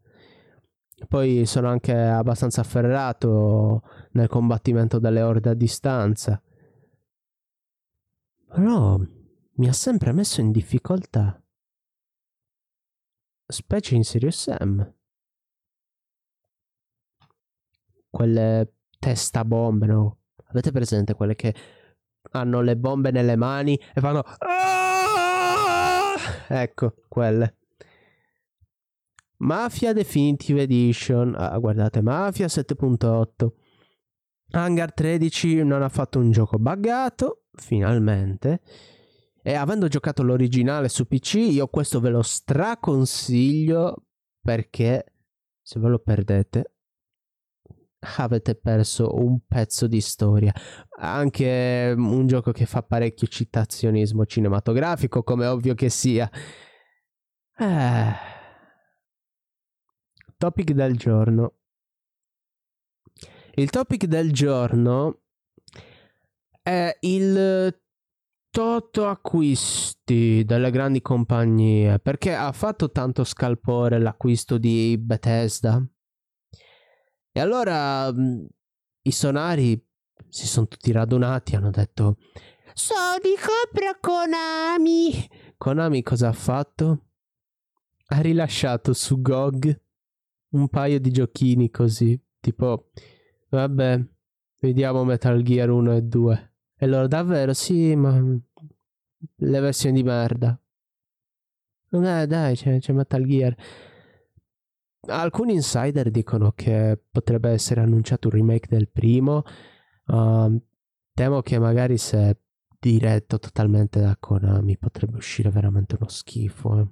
Poi 1.08 1.46
sono 1.46 1.70
anche 1.70 1.94
abbastanza 1.94 2.62
afferrato 2.62 3.84
nel 4.14 4.28
combattimento 4.28 4.98
delle 4.98 5.22
orde 5.22 5.52
a 5.52 5.54
distanza. 5.54 6.42
Però 8.48 8.98
mi 8.98 9.68
ha 9.68 9.74
sempre 9.74 10.12
messo 10.12 10.42
in 10.42 10.52
difficoltà. 10.52 11.40
Specie 13.46 13.96
in 13.96 14.04
Sirius 14.04 14.42
Sam. 14.42 14.94
Quelle 18.10 18.74
testa 18.98 19.46
bombe, 19.46 19.86
no? 19.86 20.20
Avete 20.46 20.72
presente 20.72 21.14
quelle 21.14 21.36
che 21.36 21.54
hanno 22.32 22.62
le 22.62 22.76
bombe 22.76 23.12
nelle 23.12 23.36
mani 23.36 23.80
e 23.94 24.02
fanno... 24.02 24.22
Ah! 24.40 24.87
Ecco, 26.48 26.96
quelle. 27.08 27.58
Mafia 29.38 29.94
Definitive 29.94 30.62
Edition. 30.64 31.36
Ah, 31.38 31.58
guardate, 31.58 32.02
Mafia 32.02 32.48
7.8. 32.48 33.52
Hangar 34.52 34.94
13 34.94 35.64
non 35.64 35.82
ha 35.82 35.90
fatto 35.90 36.20
un 36.20 36.32
gioco 36.32 36.58
buggato, 36.58 37.44
finalmente. 37.54 38.62
E 39.42 39.54
avendo 39.54 39.88
giocato 39.88 40.24
l'originale 40.24 40.90
su 40.90 41.06
PC, 41.06 41.36
io 41.36 41.68
questo 41.68 42.00
ve 42.00 42.10
lo 42.10 42.22
straconsiglio 42.22 44.06
perché 44.42 45.14
se 45.62 45.80
ve 45.80 45.88
lo 45.90 46.00
perdete 46.00 46.77
avete 48.18 48.56
perso 48.56 49.16
un 49.16 49.40
pezzo 49.48 49.88
di 49.88 50.02
storia. 50.02 50.54
Anche 51.00 51.94
un 51.96 52.28
gioco 52.28 52.52
che 52.52 52.66
fa 52.66 52.84
parecchio 52.84 53.28
citazionismo 53.28 54.26
cinematografico, 54.26 55.24
come 55.24 55.46
ovvio 55.46 55.74
che 55.74 55.90
sia. 55.90 56.30
Eh. 57.58 58.14
Topic 60.38 60.72
del 60.72 60.96
giorno. 60.96 61.54
Il 63.54 63.70
topic 63.72 64.06
del 64.06 64.32
giorno 64.32 65.22
è 66.62 66.96
il 67.02 67.74
28 68.58 69.08
acquisti 69.08 70.44
delle 70.44 70.72
grandi 70.72 71.00
compagnie 71.00 72.00
perché 72.00 72.34
ha 72.34 72.52
fatto 72.52 72.90
tanto 72.90 73.24
scalpore 73.24 74.00
l'acquisto 74.00 74.58
di 74.58 74.98
Bethesda. 75.00 75.80
E 77.38 77.40
allora 77.40 78.12
mh, 78.12 78.48
i 79.04 79.12
sonari 79.12 79.80
si 80.28 80.48
sono 80.48 80.68
tutti 80.68 80.92
radunati 80.92 81.54
e 81.54 81.58
hanno 81.58 81.70
detto 81.70 82.18
Sony 82.74 83.36
compra 83.36 83.96
Konami. 84.02 85.12
Konami 85.56 86.02
cosa 86.02 86.30
ha 86.30 86.34
fatto? 86.34 87.10
Ha 88.08 88.22
rilasciato 88.22 88.92
su 88.94 89.22
GOG 89.22 89.82
un 90.54 90.68
paio 90.68 91.00
di 91.00 91.12
giochini 91.12 91.70
così, 91.70 92.20
tipo 92.40 92.90
vabbè, 93.50 94.04
vediamo 94.60 95.04
Metal 95.04 95.40
Gear 95.44 95.70
1 95.70 95.94
e 95.94 96.02
2. 96.02 96.54
E 96.76 96.88
loro 96.88 97.06
davvero 97.06 97.54
sì, 97.54 97.96
ma 97.96 98.20
le 98.20 99.60
versioni 99.60 99.96
di 99.98 100.04
merda. 100.04 100.60
Eh, 101.92 102.26
dai, 102.26 102.56
c'è, 102.56 102.80
c'è 102.80 102.94
Metal 102.94 103.24
Gear. 103.24 103.56
Alcuni 105.08 105.54
insider 105.54 106.12
dicono 106.12 106.52
che 106.52 107.02
potrebbe 107.10 107.50
essere 107.50 107.82
annunciato 107.82 108.28
un 108.28 108.34
remake 108.34 108.68
del 108.70 108.90
primo. 108.90 109.44
Uh, 110.06 110.62
temo 111.14 111.42
che 111.42 111.60
magari 111.60 111.98
se 111.98 112.42
diretto 112.80 113.40
totalmente 113.40 114.00
da 114.00 114.16
Konami 114.20 114.78
potrebbe 114.78 115.18
uscire 115.18 115.50
veramente 115.50 115.96
uno 116.00 116.10
schifo. 116.10 116.80
Eh. 116.80 116.88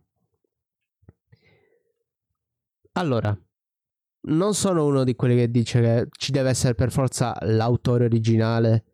Allora, 2.93 3.37
non 4.27 4.53
sono 4.53 4.85
uno 4.85 5.03
di 5.03 5.15
quelli 5.15 5.35
che 5.35 5.51
dice 5.51 5.81
che 5.81 6.07
ci 6.17 6.31
deve 6.31 6.49
essere 6.49 6.75
per 6.75 6.91
forza 6.91 7.35
l'autore 7.41 8.05
originale 8.05 8.85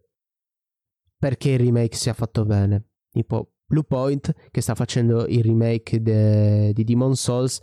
perché 1.18 1.52
il 1.52 1.60
remake 1.60 1.96
sia 1.96 2.14
fatto 2.14 2.46
bene. 2.46 2.88
Tipo 3.12 3.54
Bluepoint 3.66 4.34
che 4.52 4.62
sta 4.62 4.76
facendo 4.76 5.26
il 5.28 5.44
remake 5.44 6.02
de- 6.02 6.74
di 6.74 6.84
Demon 6.84 7.16
Souls 7.16 7.62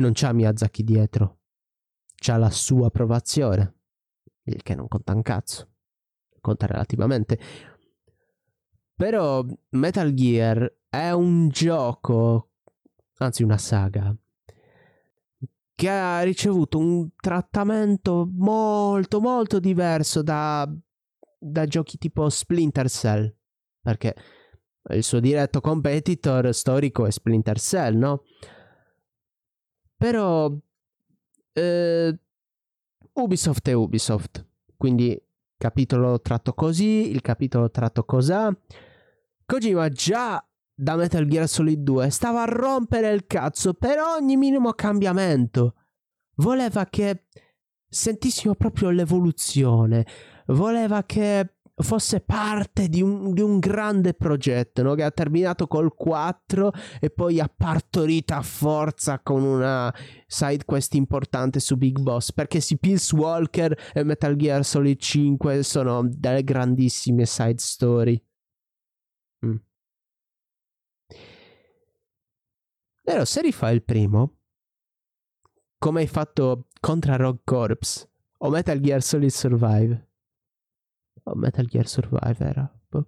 non 0.00 0.12
c'ha 0.14 0.32
Miyazaki 0.32 0.82
dietro. 0.82 1.38
C'ha 2.16 2.36
la 2.36 2.50
sua 2.50 2.88
approvazione. 2.88 3.74
Il 4.42 4.62
che 4.62 4.74
non 4.74 4.88
conta 4.88 5.14
un 5.14 5.22
cazzo. 5.22 5.68
Conta 6.40 6.66
relativamente. 6.66 7.38
Però 8.94 9.44
Metal 9.70 10.12
Gear 10.12 10.78
è 10.88 11.10
un 11.10 11.48
gioco, 11.48 12.50
anzi 13.18 13.42
una 13.42 13.58
saga, 13.58 14.14
che 15.74 15.88
ha 15.88 16.20
ricevuto 16.22 16.76
un 16.76 17.10
trattamento 17.16 18.28
molto 18.30 19.20
molto 19.20 19.58
diverso 19.58 20.22
da 20.22 20.70
da 21.40 21.64
giochi 21.64 21.96
tipo 21.96 22.28
Splinter 22.28 22.88
Cell, 22.90 23.34
perché 23.80 24.14
il 24.90 25.02
suo 25.02 25.20
diretto 25.20 25.60
competitor 25.60 26.52
storico 26.52 27.06
è 27.06 27.10
Splinter 27.10 27.58
Cell, 27.58 27.96
no? 27.96 28.24
Però 30.00 30.50
eh, 31.52 32.18
Ubisoft 33.12 33.68
è 33.68 33.74
Ubisoft, 33.74 34.46
quindi 34.78 35.22
capitolo 35.58 36.22
tratto 36.22 36.54
così, 36.54 37.10
il 37.10 37.20
capitolo 37.20 37.70
tratto 37.70 38.04
cos'ha. 38.04 38.50
Kojima 39.44 39.90
già 39.90 40.42
da 40.72 40.96
Metal 40.96 41.26
Gear 41.26 41.46
Solid 41.46 41.82
2 41.82 42.08
stava 42.08 42.40
a 42.40 42.46
rompere 42.46 43.10
il 43.10 43.26
cazzo 43.26 43.74
per 43.74 43.98
ogni 43.98 44.38
minimo 44.38 44.72
cambiamento. 44.72 45.74
Voleva 46.36 46.86
che 46.86 47.26
sentissimo 47.86 48.54
proprio 48.54 48.88
l'evoluzione, 48.88 50.06
voleva 50.46 51.02
che 51.04 51.56
fosse 51.82 52.20
parte 52.20 52.88
di 52.88 53.02
un, 53.02 53.32
di 53.32 53.40
un 53.40 53.58
grande 53.58 54.14
progetto 54.14 54.82
no? 54.82 54.94
che 54.94 55.02
ha 55.02 55.10
terminato 55.10 55.66
col 55.66 55.94
4 55.94 56.72
e 57.00 57.10
poi 57.10 57.40
ha 57.40 57.52
partorito 57.54 58.34
a 58.34 58.42
forza 58.42 59.20
con 59.20 59.42
una 59.42 59.94
side 60.26 60.64
quest 60.64 60.94
importante 60.94 61.60
su 61.60 61.76
Big 61.76 61.98
Boss 62.00 62.32
perché 62.32 62.60
sì 62.60 62.78
Peace 62.78 63.14
Walker 63.14 63.76
e 63.92 64.02
Metal 64.04 64.36
Gear 64.36 64.64
Solid 64.64 64.98
5 64.98 65.62
sono 65.62 66.06
delle 66.06 66.42
grandissime 66.42 67.26
side 67.26 67.58
story 67.58 68.22
mm. 69.46 69.56
Però 73.02 73.24
se 73.24 73.40
rifai 73.40 73.74
il 73.74 73.82
primo 73.82 74.36
come 75.78 76.00
hai 76.00 76.06
fatto 76.06 76.66
contra 76.80 77.16
Rogue 77.16 77.40
Corps 77.44 78.08
o 78.38 78.50
Metal 78.50 78.78
Gear 78.80 79.02
Solid 79.02 79.30
Survive 79.30 80.09
o 81.24 81.34
Metal 81.34 81.66
Gear. 81.66 81.86
Boh. 82.88 83.06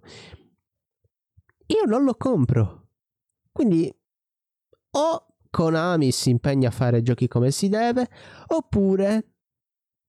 Io 1.67 1.83
non 1.85 2.03
lo 2.03 2.15
compro. 2.15 2.87
Quindi 3.51 3.93
o 4.91 5.27
Konami 5.49 6.11
si 6.11 6.31
impegna 6.31 6.69
a 6.69 6.71
fare 6.71 7.03
giochi 7.03 7.27
come 7.27 7.51
si 7.51 7.69
deve, 7.69 8.09
oppure 8.47 9.35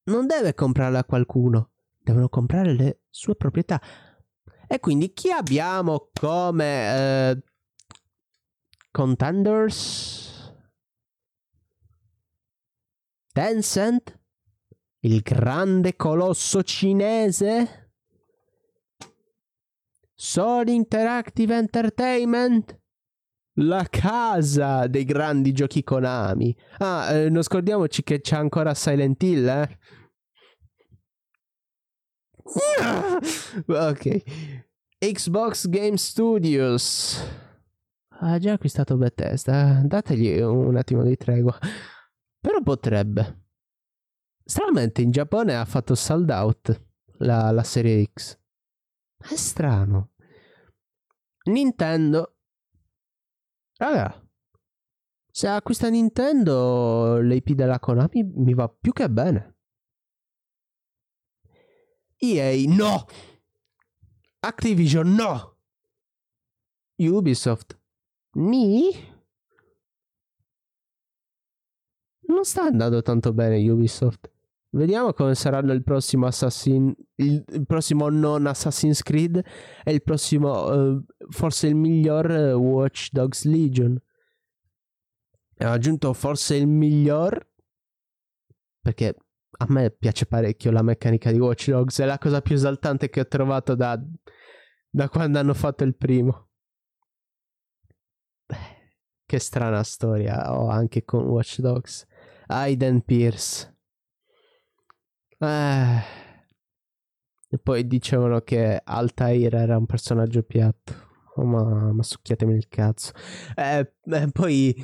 non 0.04 0.26
deve 0.26 0.54
comprarle 0.54 0.98
a 0.98 1.04
qualcuno, 1.04 1.72
devono 1.98 2.28
comprare 2.28 2.72
le 2.72 3.02
sue 3.10 3.34
proprietà. 3.36 3.80
E 4.66 4.80
quindi 4.80 5.12
chi 5.12 5.30
abbiamo 5.30 6.08
come 6.18 7.30
eh, 7.30 7.42
contenders? 8.90 10.52
Tencent? 13.32 14.18
Il 15.00 15.20
grande 15.20 15.96
colosso 15.96 16.62
cinese? 16.62 17.83
Sony 20.24 20.72
Interactive 20.72 21.54
Entertainment? 21.54 22.80
La 23.58 23.86
casa 23.90 24.86
dei 24.86 25.04
grandi 25.04 25.52
giochi 25.52 25.84
Konami. 25.84 26.56
Ah, 26.78 27.12
eh, 27.12 27.28
non 27.28 27.42
scordiamoci 27.42 28.02
che 28.02 28.22
c'è 28.22 28.36
ancora 28.36 28.72
Silent 28.72 29.22
Hill, 29.22 29.46
eh? 29.46 29.78
ok. 33.68 34.22
Xbox 34.98 35.68
Game 35.68 35.98
Studios. 35.98 37.22
Ha 38.08 38.38
già 38.38 38.54
acquistato 38.54 38.96
Bethesda. 38.96 39.82
Dategli 39.84 40.40
un 40.40 40.76
attimo 40.76 41.02
di 41.02 41.18
tregua. 41.18 41.56
Però 42.40 42.62
potrebbe. 42.62 43.42
Stranamente 44.42 45.02
in 45.02 45.10
Giappone 45.10 45.54
ha 45.54 45.66
fatto 45.66 45.94
sold 45.94 46.30
out 46.30 46.82
la, 47.18 47.50
la 47.50 47.62
serie 47.62 48.10
X. 48.10 48.38
È 49.18 49.36
strano. 49.36 50.12
Nintendo. 51.44 52.36
Raga. 53.76 54.22
Se 55.30 55.48
acquista 55.48 55.88
Nintendo, 55.88 57.18
l'IP 57.18 57.50
della 57.52 57.80
Konami 57.80 58.22
mi 58.22 58.54
va 58.54 58.68
più 58.68 58.92
che 58.92 59.10
bene. 59.10 59.56
EA 62.18 62.68
no. 62.68 63.06
Activision 64.40 65.12
no. 65.12 65.58
Ubisoft. 66.96 67.78
Ni? 68.34 69.12
Non 72.26 72.44
sta 72.44 72.62
andando 72.62 73.02
tanto 73.02 73.32
bene 73.32 73.68
Ubisoft. 73.68 74.33
Vediamo 74.74 75.12
come 75.12 75.36
saranno 75.36 75.72
il 75.72 75.84
prossimo 75.84 76.26
Assassin. 76.26 76.92
Il, 77.16 77.44
il 77.46 77.64
prossimo 77.64 78.08
non 78.08 78.46
Assassin's 78.46 79.02
Creed 79.02 79.40
e 79.84 79.92
il 79.92 80.02
prossimo, 80.02 80.64
uh, 80.64 81.04
forse 81.28 81.68
il 81.68 81.76
miglior 81.76 82.28
uh, 82.28 82.58
Watch 82.58 83.10
Dogs 83.12 83.44
Legion. 83.44 83.96
Ha 85.58 85.70
aggiunto 85.70 86.12
forse 86.12 86.56
il 86.56 86.66
miglior 86.66 87.48
perché 88.80 89.14
a 89.58 89.66
me 89.68 89.92
piace 89.92 90.26
parecchio 90.26 90.72
la 90.72 90.82
meccanica 90.82 91.30
di 91.30 91.38
Watch 91.38 91.70
Dogs. 91.70 92.00
È 92.00 92.04
la 92.04 92.18
cosa 92.18 92.40
più 92.40 92.56
esaltante 92.56 93.08
che 93.08 93.20
ho 93.20 93.28
trovato 93.28 93.76
da, 93.76 93.96
da 94.90 95.08
quando 95.08 95.38
hanno 95.38 95.54
fatto 95.54 95.84
il 95.84 95.94
primo. 95.94 96.48
Che 99.24 99.38
strana 99.38 99.84
storia 99.84 100.52
ho 100.52 100.68
anche 100.68 101.04
con 101.04 101.26
Watch 101.26 101.60
Dogs. 101.60 102.06
Aiden 102.46 103.02
Pierce 103.02 103.73
eh. 105.38 106.22
E 107.48 107.58
poi 107.58 107.86
dicevano 107.86 108.40
che 108.40 108.80
Altair 108.82 109.54
era 109.54 109.76
un 109.76 109.86
personaggio 109.86 110.42
piatto. 110.42 110.92
Oh, 111.36 111.44
ma, 111.44 111.92
ma 111.92 112.02
succhiatemi 112.02 112.54
il 112.54 112.68
cazzo. 112.68 113.12
Eh, 113.54 113.94
eh, 114.02 114.28
poi 114.32 114.74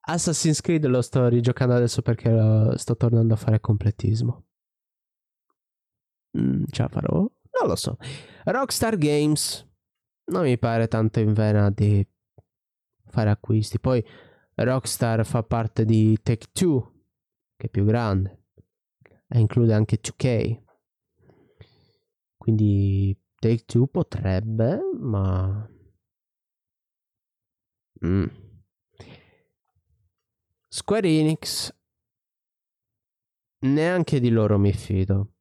Assassin's 0.00 0.60
Creed 0.60 0.84
lo 0.86 1.00
sto 1.00 1.28
rigiocando 1.28 1.74
adesso 1.74 2.02
perché 2.02 2.30
lo, 2.30 2.76
sto 2.76 2.96
tornando 2.96 3.34
a 3.34 3.38
fare 3.38 3.60
completismo. 3.60 4.44
Mm, 6.38 6.64
ce 6.70 6.82
la 6.82 6.88
farò? 6.88 7.18
Non 7.18 7.68
lo 7.68 7.76
so. 7.76 7.96
Rockstar 8.44 8.98
Games. 8.98 9.66
Non 10.26 10.42
mi 10.42 10.58
pare 10.58 10.88
tanto 10.88 11.20
in 11.20 11.32
vena 11.32 11.70
di 11.70 12.06
fare 13.06 13.30
acquisti. 13.30 13.80
Poi 13.80 14.04
Rockstar 14.54 15.24
fa 15.24 15.42
parte 15.42 15.84
di 15.84 16.18
Take 16.22 16.48
Two, 16.52 16.92
che 17.56 17.68
è 17.68 17.70
più 17.70 17.84
grande 17.84 18.45
e 19.36 19.40
include 19.40 19.74
anche 19.74 20.00
2K. 20.00 20.62
Quindi 22.38 23.14
Take 23.38 23.64
Two 23.66 23.86
potrebbe, 23.86 24.80
ma... 24.98 25.70
Mm. 28.06 28.26
Square 30.68 31.08
Enix. 31.08 31.70
Neanche 33.58 34.20
di 34.20 34.30
loro 34.30 34.58
mi 34.58 34.72
fido. 34.72 35.34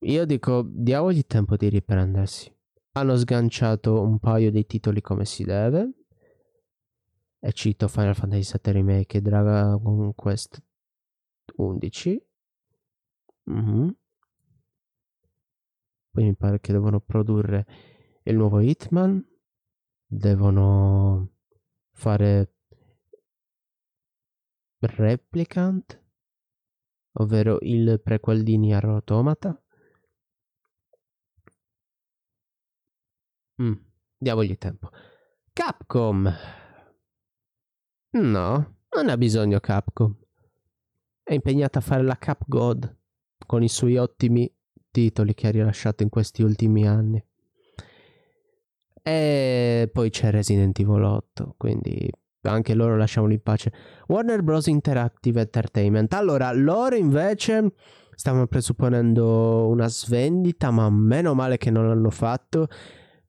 Io 0.00 0.26
dico, 0.26 0.62
diamogli 0.62 1.24
tempo 1.24 1.56
di 1.56 1.70
riprendersi. 1.70 2.54
Hanno 2.92 3.16
sganciato 3.16 4.02
un 4.02 4.18
paio 4.18 4.50
di 4.50 4.66
titoli 4.66 5.00
come 5.00 5.24
si 5.24 5.42
deve. 5.44 5.92
E 7.40 7.52
cito 7.52 7.88
Final 7.88 8.14
Fantasy 8.14 8.58
VII 8.62 8.72
Remake 8.72 9.18
e 9.18 9.20
Dragon 9.22 10.14
Quest 10.14 10.62
11. 11.56 12.27
Mhm. 13.48 13.96
Poi 16.10 16.24
mi 16.24 16.34
pare 16.36 16.60
che 16.60 16.72
devono 16.72 17.00
produrre 17.00 17.66
il 18.24 18.36
nuovo 18.36 18.60
Hitman. 18.60 19.24
Devono 20.06 21.30
fare 21.92 22.54
Replicant, 24.80 26.00
ovvero 27.14 27.58
il 27.62 28.00
prequel 28.02 28.42
di 28.42 28.58
Nier 28.58 28.84
Automata. 28.84 29.60
Mm, 33.60 33.72
diamogli 34.16 34.56
tempo. 34.56 34.90
Capcom. 35.52 36.32
No, 38.10 38.76
non 38.94 39.08
ha 39.08 39.16
bisogno 39.16 39.58
Capcom. 39.58 40.16
È 41.22 41.34
impegnata 41.34 41.80
a 41.80 41.82
fare 41.82 42.02
la 42.02 42.16
Cap 42.16 42.44
God 42.46 42.97
con 43.48 43.62
i 43.62 43.68
suoi 43.70 43.96
ottimi 43.96 44.54
titoli 44.90 45.32
che 45.32 45.46
ha 45.46 45.50
rilasciato 45.50 46.02
in 46.02 46.10
questi 46.10 46.42
ultimi 46.42 46.86
anni. 46.86 47.24
E 49.02 49.88
poi 49.90 50.10
c'è 50.10 50.30
Resident 50.30 50.78
Evil 50.78 51.02
8, 51.02 51.54
quindi 51.56 52.10
anche 52.42 52.74
loro 52.74 52.94
lasciamoli 52.98 53.34
in 53.34 53.40
pace. 53.40 53.72
Warner 54.08 54.42
Bros. 54.42 54.66
Interactive 54.66 55.40
Entertainment. 55.40 56.12
Allora, 56.12 56.52
loro 56.52 56.94
invece 56.94 57.72
stavano 58.10 58.46
presupponendo 58.48 59.66
una 59.68 59.88
svendita, 59.88 60.70
ma 60.70 60.90
meno 60.90 61.32
male 61.32 61.56
che 61.56 61.70
non 61.70 61.88
l'hanno 61.88 62.10
fatto 62.10 62.68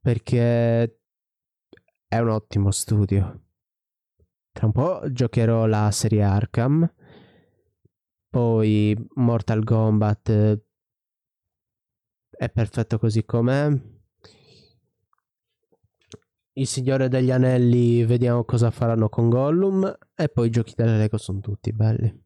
perché 0.01 0.99
è 2.09 2.19
un 2.19 2.27
ottimo 2.27 2.71
studio. 2.71 3.43
Tra 4.51 4.65
un 4.65 4.73
po' 4.73 5.01
giocherò 5.09 5.65
la 5.65 5.89
serie 5.91 6.23
Arkham, 6.23 6.91
poi 8.29 8.95
Mortal 9.15 9.63
Kombat 9.63 10.29
eh, 10.29 10.61
è 12.29 12.49
perfetto 12.49 12.99
così 12.99 13.25
com'è. 13.25 13.69
Il 16.53 16.67
Signore 16.67 17.07
degli 17.07 17.31
Anelli, 17.31 18.05
vediamo 18.05 18.43
cosa 18.43 18.69
faranno 18.69 19.09
con 19.09 19.29
Gollum. 19.29 19.97
E 20.15 20.29
poi 20.29 20.47
i 20.47 20.51
giochi 20.51 20.73
delle 20.75 20.97
Lego 20.97 21.17
sono 21.17 21.39
tutti 21.39 21.73
belli. 21.73 22.25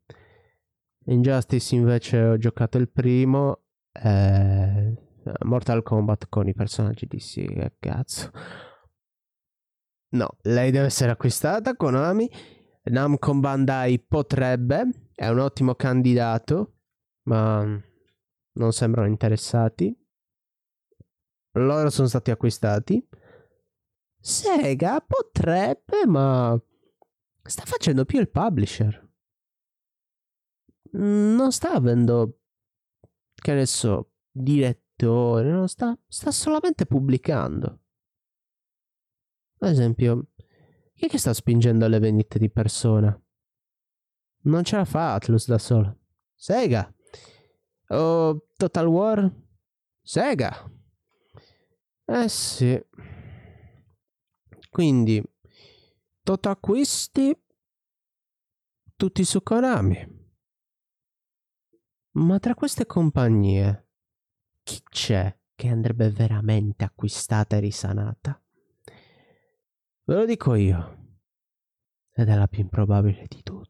Injustice 1.05 1.75
invece 1.75 2.21
ho 2.21 2.37
giocato 2.37 2.77
il 2.77 2.89
primo. 2.89 3.61
Eh, 3.91 4.93
Mortal 5.45 5.83
Kombat 5.83 6.27
con 6.29 6.47
i 6.47 6.53
personaggi 6.53 7.05
di 7.07 7.19
sì, 7.19 7.45
che 7.45 7.75
cazzo. 7.79 8.31
No, 10.09 10.37
lei 10.41 10.71
deve 10.71 10.85
essere 10.85 11.11
acquistata 11.11 11.75
Konami. 11.75 12.29
Namco 12.85 13.33
Bandai 13.33 13.99
potrebbe, 13.99 15.02
è 15.15 15.27
un 15.29 15.39
ottimo 15.39 15.75
candidato, 15.75 16.79
ma 17.23 17.63
non 17.63 18.71
sembrano 18.71 19.07
interessati. 19.07 19.95
Loro 21.55 21.89
sono 21.89 22.07
stati 22.07 22.31
acquistati. 22.31 23.07
Sega 24.19 25.01
potrebbe, 25.01 26.05
ma 26.07 26.59
sta 27.43 27.63
facendo 27.65 28.05
più 28.05 28.19
il 28.19 28.29
publisher. 28.29 29.11
Non 30.91 31.51
sta 31.51 31.73
avendo, 31.73 32.39
che 33.33 33.53
ne 33.53 33.65
so, 33.65 34.13
direttore, 34.31 35.51
non 35.51 35.67
sta, 35.67 35.97
sta 36.07 36.31
solamente 36.31 36.85
pubblicando. 36.85 37.81
Ad 39.59 39.69
esempio, 39.69 40.31
chi 40.93 41.05
è 41.05 41.09
che 41.09 41.17
sta 41.17 41.33
spingendo 41.33 41.87
le 41.87 41.99
vendite 41.99 42.37
di 42.39 42.49
persona? 42.49 43.19
Non 44.43 44.63
ce 44.63 44.75
la 44.75 44.85
fa 44.85 45.13
Atlus 45.13 45.47
da 45.47 45.57
solo. 45.57 45.99
Sega. 46.35 46.93
O 47.89 48.47
Total 48.57 48.87
War? 48.87 49.31
Sega. 50.01 50.71
Eh 52.05 52.27
sì. 52.27 52.81
Quindi, 54.69 55.23
Toto 56.23 56.49
acquisti 56.49 57.37
tutti 58.95 59.23
su 59.23 59.41
Konami. 59.43 60.21
Ma 62.11 62.39
tra 62.39 62.53
queste 62.53 62.85
compagnie, 62.85 63.87
chi 64.63 64.81
c'è 64.83 65.35
che 65.55 65.67
andrebbe 65.67 66.09
veramente 66.09 66.83
acquistata 66.83 67.55
e 67.55 67.59
risanata? 67.59 68.41
Ve 70.05 70.15
lo 70.15 70.25
dico 70.25 70.55
io. 70.55 70.97
Ed 72.13 72.27
è 72.27 72.35
la 72.35 72.47
più 72.47 72.61
improbabile 72.61 73.25
di 73.27 73.41
tutte. 73.41 73.62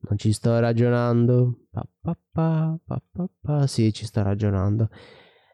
Non 0.00 0.16
ci 0.16 0.32
sto 0.32 0.58
ragionando. 0.60 1.66
Pa, 1.70 1.86
pa, 2.00 2.16
pa, 2.30 2.78
pa, 2.84 3.02
pa, 3.10 3.28
pa. 3.40 3.66
Sì, 3.66 3.92
ci 3.92 4.06
sto 4.06 4.22
ragionando. 4.22 4.88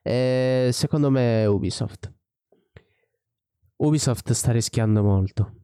E 0.02 0.68
secondo 0.72 1.10
me 1.10 1.42
è 1.42 1.46
Ubisoft. 1.46 2.12
Ubisoft 3.76 4.32
sta 4.32 4.52
rischiando 4.52 5.02
molto. 5.02 5.54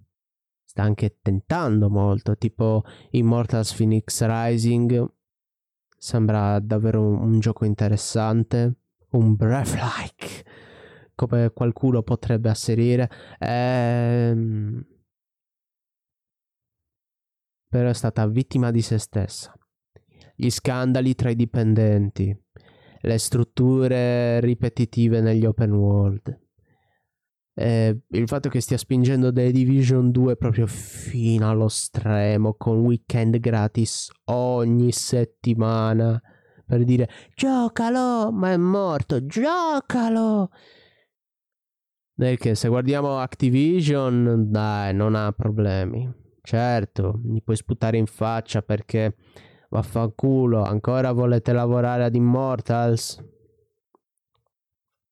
Sta 0.65 0.83
anche 0.83 1.19
tentando 1.21 1.91
molto. 1.91 2.37
Tipo 2.37 2.85
Immortals 3.11 3.75
Phoenix 3.75 4.25
Rising. 4.25 5.07
Sembra 5.99 6.59
davvero 6.59 7.03
un, 7.03 7.21
un 7.21 7.39
gioco 7.39 7.67
interessante. 7.67 8.77
Un 9.11 9.35
breath-like. 9.35 10.45
Come 11.15 11.51
qualcuno 11.51 12.03
potrebbe 12.03 12.49
asserire. 12.49 13.11
Ehm... 13.39 14.85
Però 17.71 17.89
è 17.89 17.95
stata 17.95 18.27
vittima 18.27 18.71
di 18.71 18.83
se 18.83 18.99
stessa. 18.99 19.55
Gli 20.35 20.51
scandali 20.51 21.15
tra 21.15 21.31
i 21.31 21.37
dipendenti 21.37 22.37
le 23.03 23.19
strutture 23.19 24.41
ripetitive 24.41 25.21
negli 25.21 25.47
open 25.47 25.73
world. 25.73 26.41
Eh, 27.55 28.01
il 28.09 28.29
fatto 28.29 28.49
che 28.49 28.61
stia 28.61 28.77
spingendo 28.77 29.33
The 29.33 29.51
Division 29.51 30.11
2 30.11 30.37
proprio 30.37 30.67
fino 30.67 31.49
allo 31.49 31.69
stremo 31.69 32.55
con 32.55 32.79
weekend 32.79 33.39
gratis 33.39 34.11
ogni 34.25 34.93
settimana 34.93 36.21
per 36.65 36.85
dire 36.85 37.09
giocalo, 37.35 38.31
ma 38.31 38.53
è 38.53 38.57
morto, 38.57 39.27
giocalo. 39.27 40.51
Perché 42.15 42.55
se 42.55 42.69
guardiamo 42.69 43.19
Activision, 43.19 44.51
dai, 44.51 44.95
non 44.95 45.15
ha 45.15 45.33
problemi. 45.33 46.09
Certo, 46.43 47.21
mi 47.23 47.43
puoi 47.43 47.57
sputare 47.57 47.97
in 47.97 48.07
faccia 48.07 48.63
perché 48.63 49.15
Vaffanculo, 49.69 50.63
ancora 50.63 51.13
volete 51.13 51.53
lavorare 51.53 52.05
ad 52.05 52.15
Immortals? 52.15 53.23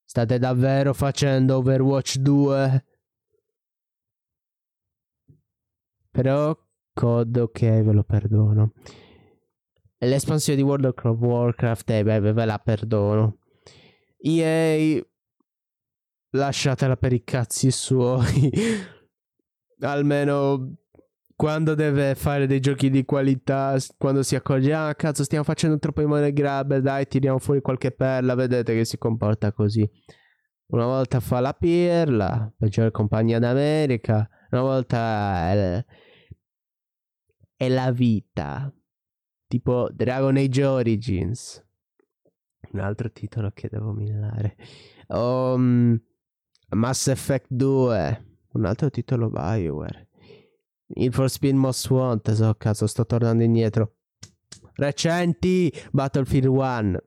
State 0.03 0.37
davvero 0.37 0.93
facendo 0.93 1.57
Overwatch 1.57 2.17
2? 2.17 2.85
Però 6.11 6.57
COD 6.93 7.37
ok, 7.37 7.59
ve 7.59 7.91
lo 7.93 8.03
perdono. 8.03 8.73
L'espansione 9.99 10.57
di 10.57 10.65
World 10.65 10.85
of 10.85 11.17
Warcraft, 11.19 11.89
eh, 11.91 12.03
beh, 12.03 12.19
ve 12.19 12.45
la 12.45 12.57
perdono. 12.57 13.37
EA, 14.17 15.01
lasciatela 16.31 16.97
per 16.97 17.13
i 17.13 17.23
cazzi 17.23 17.71
suoi. 17.71 18.51
Almeno 19.81 20.78
quando 21.39 21.73
deve 21.73 22.15
fare 22.15 22.47
dei 22.47 22.59
giochi 22.59 22.89
di 22.89 23.05
qualità, 23.05 23.77
quando 23.97 24.23
si 24.23 24.35
accorge, 24.35 24.73
ah 24.73 24.93
cazzo 24.93 25.23
stiamo 25.23 25.45
facendo 25.45 25.79
troppo 25.79 26.01
i 26.01 26.05
money 26.05 26.33
grab, 26.33 26.79
dai 26.79 27.07
tiriamo 27.07 27.39
fuori 27.39 27.61
qualche 27.61 27.91
perla, 27.91 28.35
vedete 28.35 28.75
che 28.75 28.83
si 28.83 28.97
comporta 28.97 29.53
così. 29.53 29.89
Una 30.73 30.83
volta 30.83 31.21
fa 31.21 31.39
la 31.39 31.53
pirla, 31.53 32.53
peggiore 32.57 32.91
compagnia 32.91 33.39
d'America, 33.39 34.29
una 34.51 34.61
volta 34.63 35.49
è, 35.49 35.85
è 37.55 37.69
la 37.69 37.89
vita, 37.93 38.69
tipo 39.47 39.87
Dragon 39.93 40.35
Age 40.35 40.65
Origins, 40.65 41.65
un 42.73 42.81
altro 42.81 43.09
titolo 43.13 43.49
che 43.53 43.69
devo 43.71 43.93
millare, 43.93 44.57
um, 45.07 45.97
Mass 46.71 47.07
Effect 47.07 47.47
2, 47.47 48.25
un 48.55 48.65
altro 48.65 48.89
titolo 48.89 49.29
Bioware. 49.29 50.08
Il 50.95 51.13
For 51.13 51.29
Speed 51.29 51.55
Most 51.55 51.89
Wanted, 51.89 52.35
so 52.35 52.53
cazzo, 52.55 52.87
sto 52.87 53.05
tornando 53.05 53.43
indietro. 53.43 53.95
Recenti 54.73 55.71
Battlefield 55.91 56.47
1. 56.47 56.99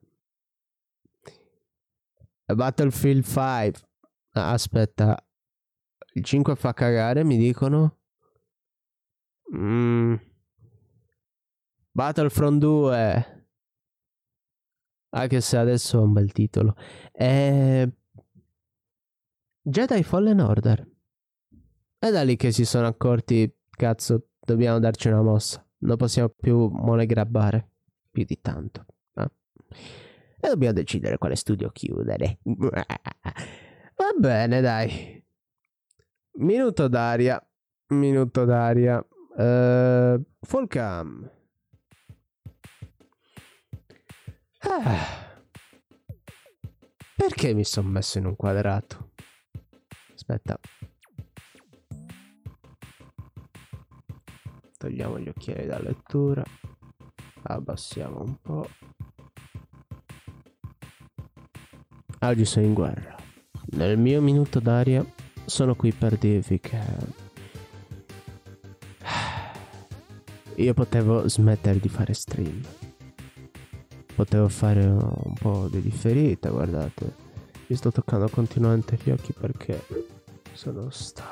Battlefield 2.55 3.25
5. 3.25 3.73
Ah, 4.33 4.53
aspetta. 4.53 5.17
Il 6.15 6.25
5 6.25 6.57
fa 6.57 6.73
cagare, 6.73 7.25
mi 7.25 7.37
dicono. 7.37 7.99
Mm. 9.55 10.15
Battlefront 11.91 12.59
2. 12.59 13.47
Anche 15.15 15.41
se 15.43 15.57
adesso 15.59 15.99
è 15.99 16.03
un 16.03 16.13
bel 16.13 16.33
titolo. 16.33 16.75
E... 17.13 17.93
Jedi 19.61 20.03
Fallen 20.03 20.41
Order. 20.41 20.91
È 21.99 22.11
da 22.11 22.23
lì 22.23 22.37
che 22.37 22.51
si 22.51 22.65
sono 22.65 22.87
accorti, 22.87 23.55
cazzo, 23.77 24.29
dobbiamo 24.41 24.79
darci 24.79 25.09
una 25.09 25.23
mossa. 25.23 25.65
Non 25.79 25.97
possiamo 25.97 26.29
più 26.29 26.69
monegrabbare 26.69 27.69
più 28.11 28.25
di 28.25 28.41
tanto. 28.41 28.87
eh. 29.15 29.31
E 30.41 30.49
dobbiamo 30.49 30.75
decidere 30.75 31.19
quale 31.19 31.37
studio 31.37 31.71
chiudere. 31.71 32.39
Va 32.45 34.13
bene, 34.19 34.61
dai. 34.61 35.25
Minuto 36.39 36.89
d'aria. 36.89 37.45
Minuto 37.89 38.45
d'aria. 38.45 39.05
Uh, 39.37 40.23
Folcam. 40.41 41.31
Ah. 44.61 45.31
Perché 47.17 47.55
mi 47.55 47.65
sono 47.65 47.89
messo 47.89 48.19
in 48.19 48.27
un 48.27 48.37
quadrato? 48.37 49.11
Aspetta. 50.15 50.59
Togliamo 54.83 55.21
gli 55.21 55.29
occhiali 55.29 55.65
da 55.65 55.81
lettura. 55.81 56.43
Abbassiamo 57.43 58.21
un 58.21 58.37
po'. 58.43 58.69
Oggi 62.19 62.45
sono 62.45 62.67
in 62.67 62.75
guerra. 62.75 63.15
Nel 63.77 63.97
mio 63.97 64.21
minuto 64.21 64.59
d'aria 64.59 65.07
sono 65.45 65.77
qui 65.77 65.93
per 65.93 66.19
dirvi 66.19 66.59
che 66.59 66.81
io 70.57 70.75
potevo 70.75 71.29
smettere 71.29 71.79
di 71.79 71.89
fare 71.89 72.13
stream. 72.13 72.61
Potevo 74.17 74.49
fare 74.49 74.85
un 74.85 75.35
po' 75.39 75.69
di 75.71 75.81
differita, 75.81 76.51
guardate. 76.51 77.15
Mi 77.69 77.77
sto 77.77 77.93
toccando 77.93 78.29
continuamente 78.29 78.99
gli 79.01 79.11
occhi 79.11 79.33
perché 79.33 79.81
sono 80.55 80.91
stanco. 80.91 81.32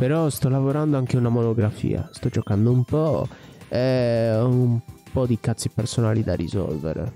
Però 0.00 0.30
sto 0.30 0.48
lavorando 0.48 0.96
anche 0.96 1.18
una 1.18 1.28
monografia. 1.28 2.08
Sto 2.10 2.30
giocando 2.30 2.72
un 2.72 2.84
po'. 2.84 3.28
E 3.68 4.32
ho 4.34 4.48
un 4.48 4.80
po' 5.12 5.26
di 5.26 5.38
cazzi 5.38 5.68
personali 5.68 6.24
da 6.24 6.34
risolvere. 6.34 7.12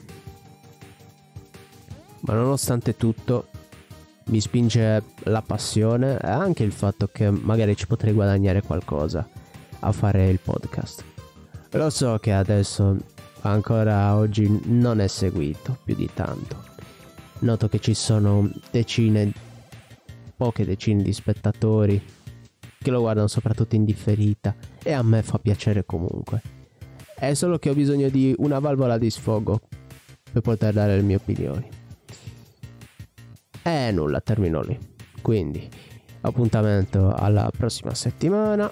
Ma 2.20 2.34
nonostante 2.34 2.94
tutto, 2.94 3.46
mi 4.24 4.38
spinge 4.38 5.02
la 5.20 5.40
passione 5.40 6.18
e 6.20 6.28
anche 6.28 6.62
il 6.62 6.72
fatto 6.72 7.08
che 7.10 7.30
magari 7.30 7.74
ci 7.74 7.86
potrei 7.86 8.12
guadagnare 8.12 8.60
qualcosa 8.60 9.26
a 9.78 9.90
fare 9.90 10.28
il 10.28 10.40
podcast. 10.40 11.04
Lo 11.70 11.88
so 11.88 12.18
che 12.18 12.34
adesso 12.34 12.98
ancora 13.40 14.14
oggi 14.14 14.60
non 14.66 15.00
è 15.00 15.06
seguito 15.06 15.78
più 15.82 15.94
di 15.94 16.10
tanto. 16.12 16.62
Noto 17.38 17.66
che 17.66 17.80
ci 17.80 17.94
sono 17.94 18.50
decine, 18.70 19.32
poche 20.36 20.66
decine 20.66 21.02
di 21.02 21.14
spettatori 21.14 22.22
che 22.84 22.90
lo 22.90 23.00
guardano 23.00 23.28
soprattutto 23.28 23.76
in 23.76 23.86
differita 23.86 24.54
e 24.82 24.92
a 24.92 25.02
me 25.02 25.22
fa 25.22 25.38
piacere 25.38 25.86
comunque. 25.86 26.42
È 27.16 27.32
solo 27.32 27.58
che 27.58 27.70
ho 27.70 27.74
bisogno 27.74 28.10
di 28.10 28.34
una 28.38 28.58
valvola 28.58 28.98
di 28.98 29.08
sfogo 29.08 29.62
per 30.30 30.42
poter 30.42 30.74
dare 30.74 30.94
le 30.96 31.02
mie 31.02 31.16
opinioni. 31.16 31.66
E 33.62 33.90
nulla, 33.90 34.20
termino 34.20 34.60
lì. 34.60 34.78
Quindi, 35.22 35.66
appuntamento 36.20 37.14
alla 37.14 37.50
prossima 37.56 37.94
settimana. 37.94 38.70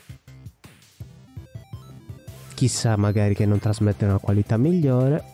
Chissà 2.53 2.97
magari 2.97 3.35
che 3.35 3.47
non 3.47 3.59
trasmette 3.59 4.05
una 4.05 4.19
qualità 4.19 4.59
migliore. 4.59 5.25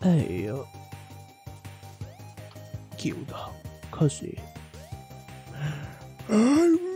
E 0.00 0.16
io 0.20 0.66
chiudo 2.96 3.36
così. 3.90 4.49
Ah, 6.32 6.89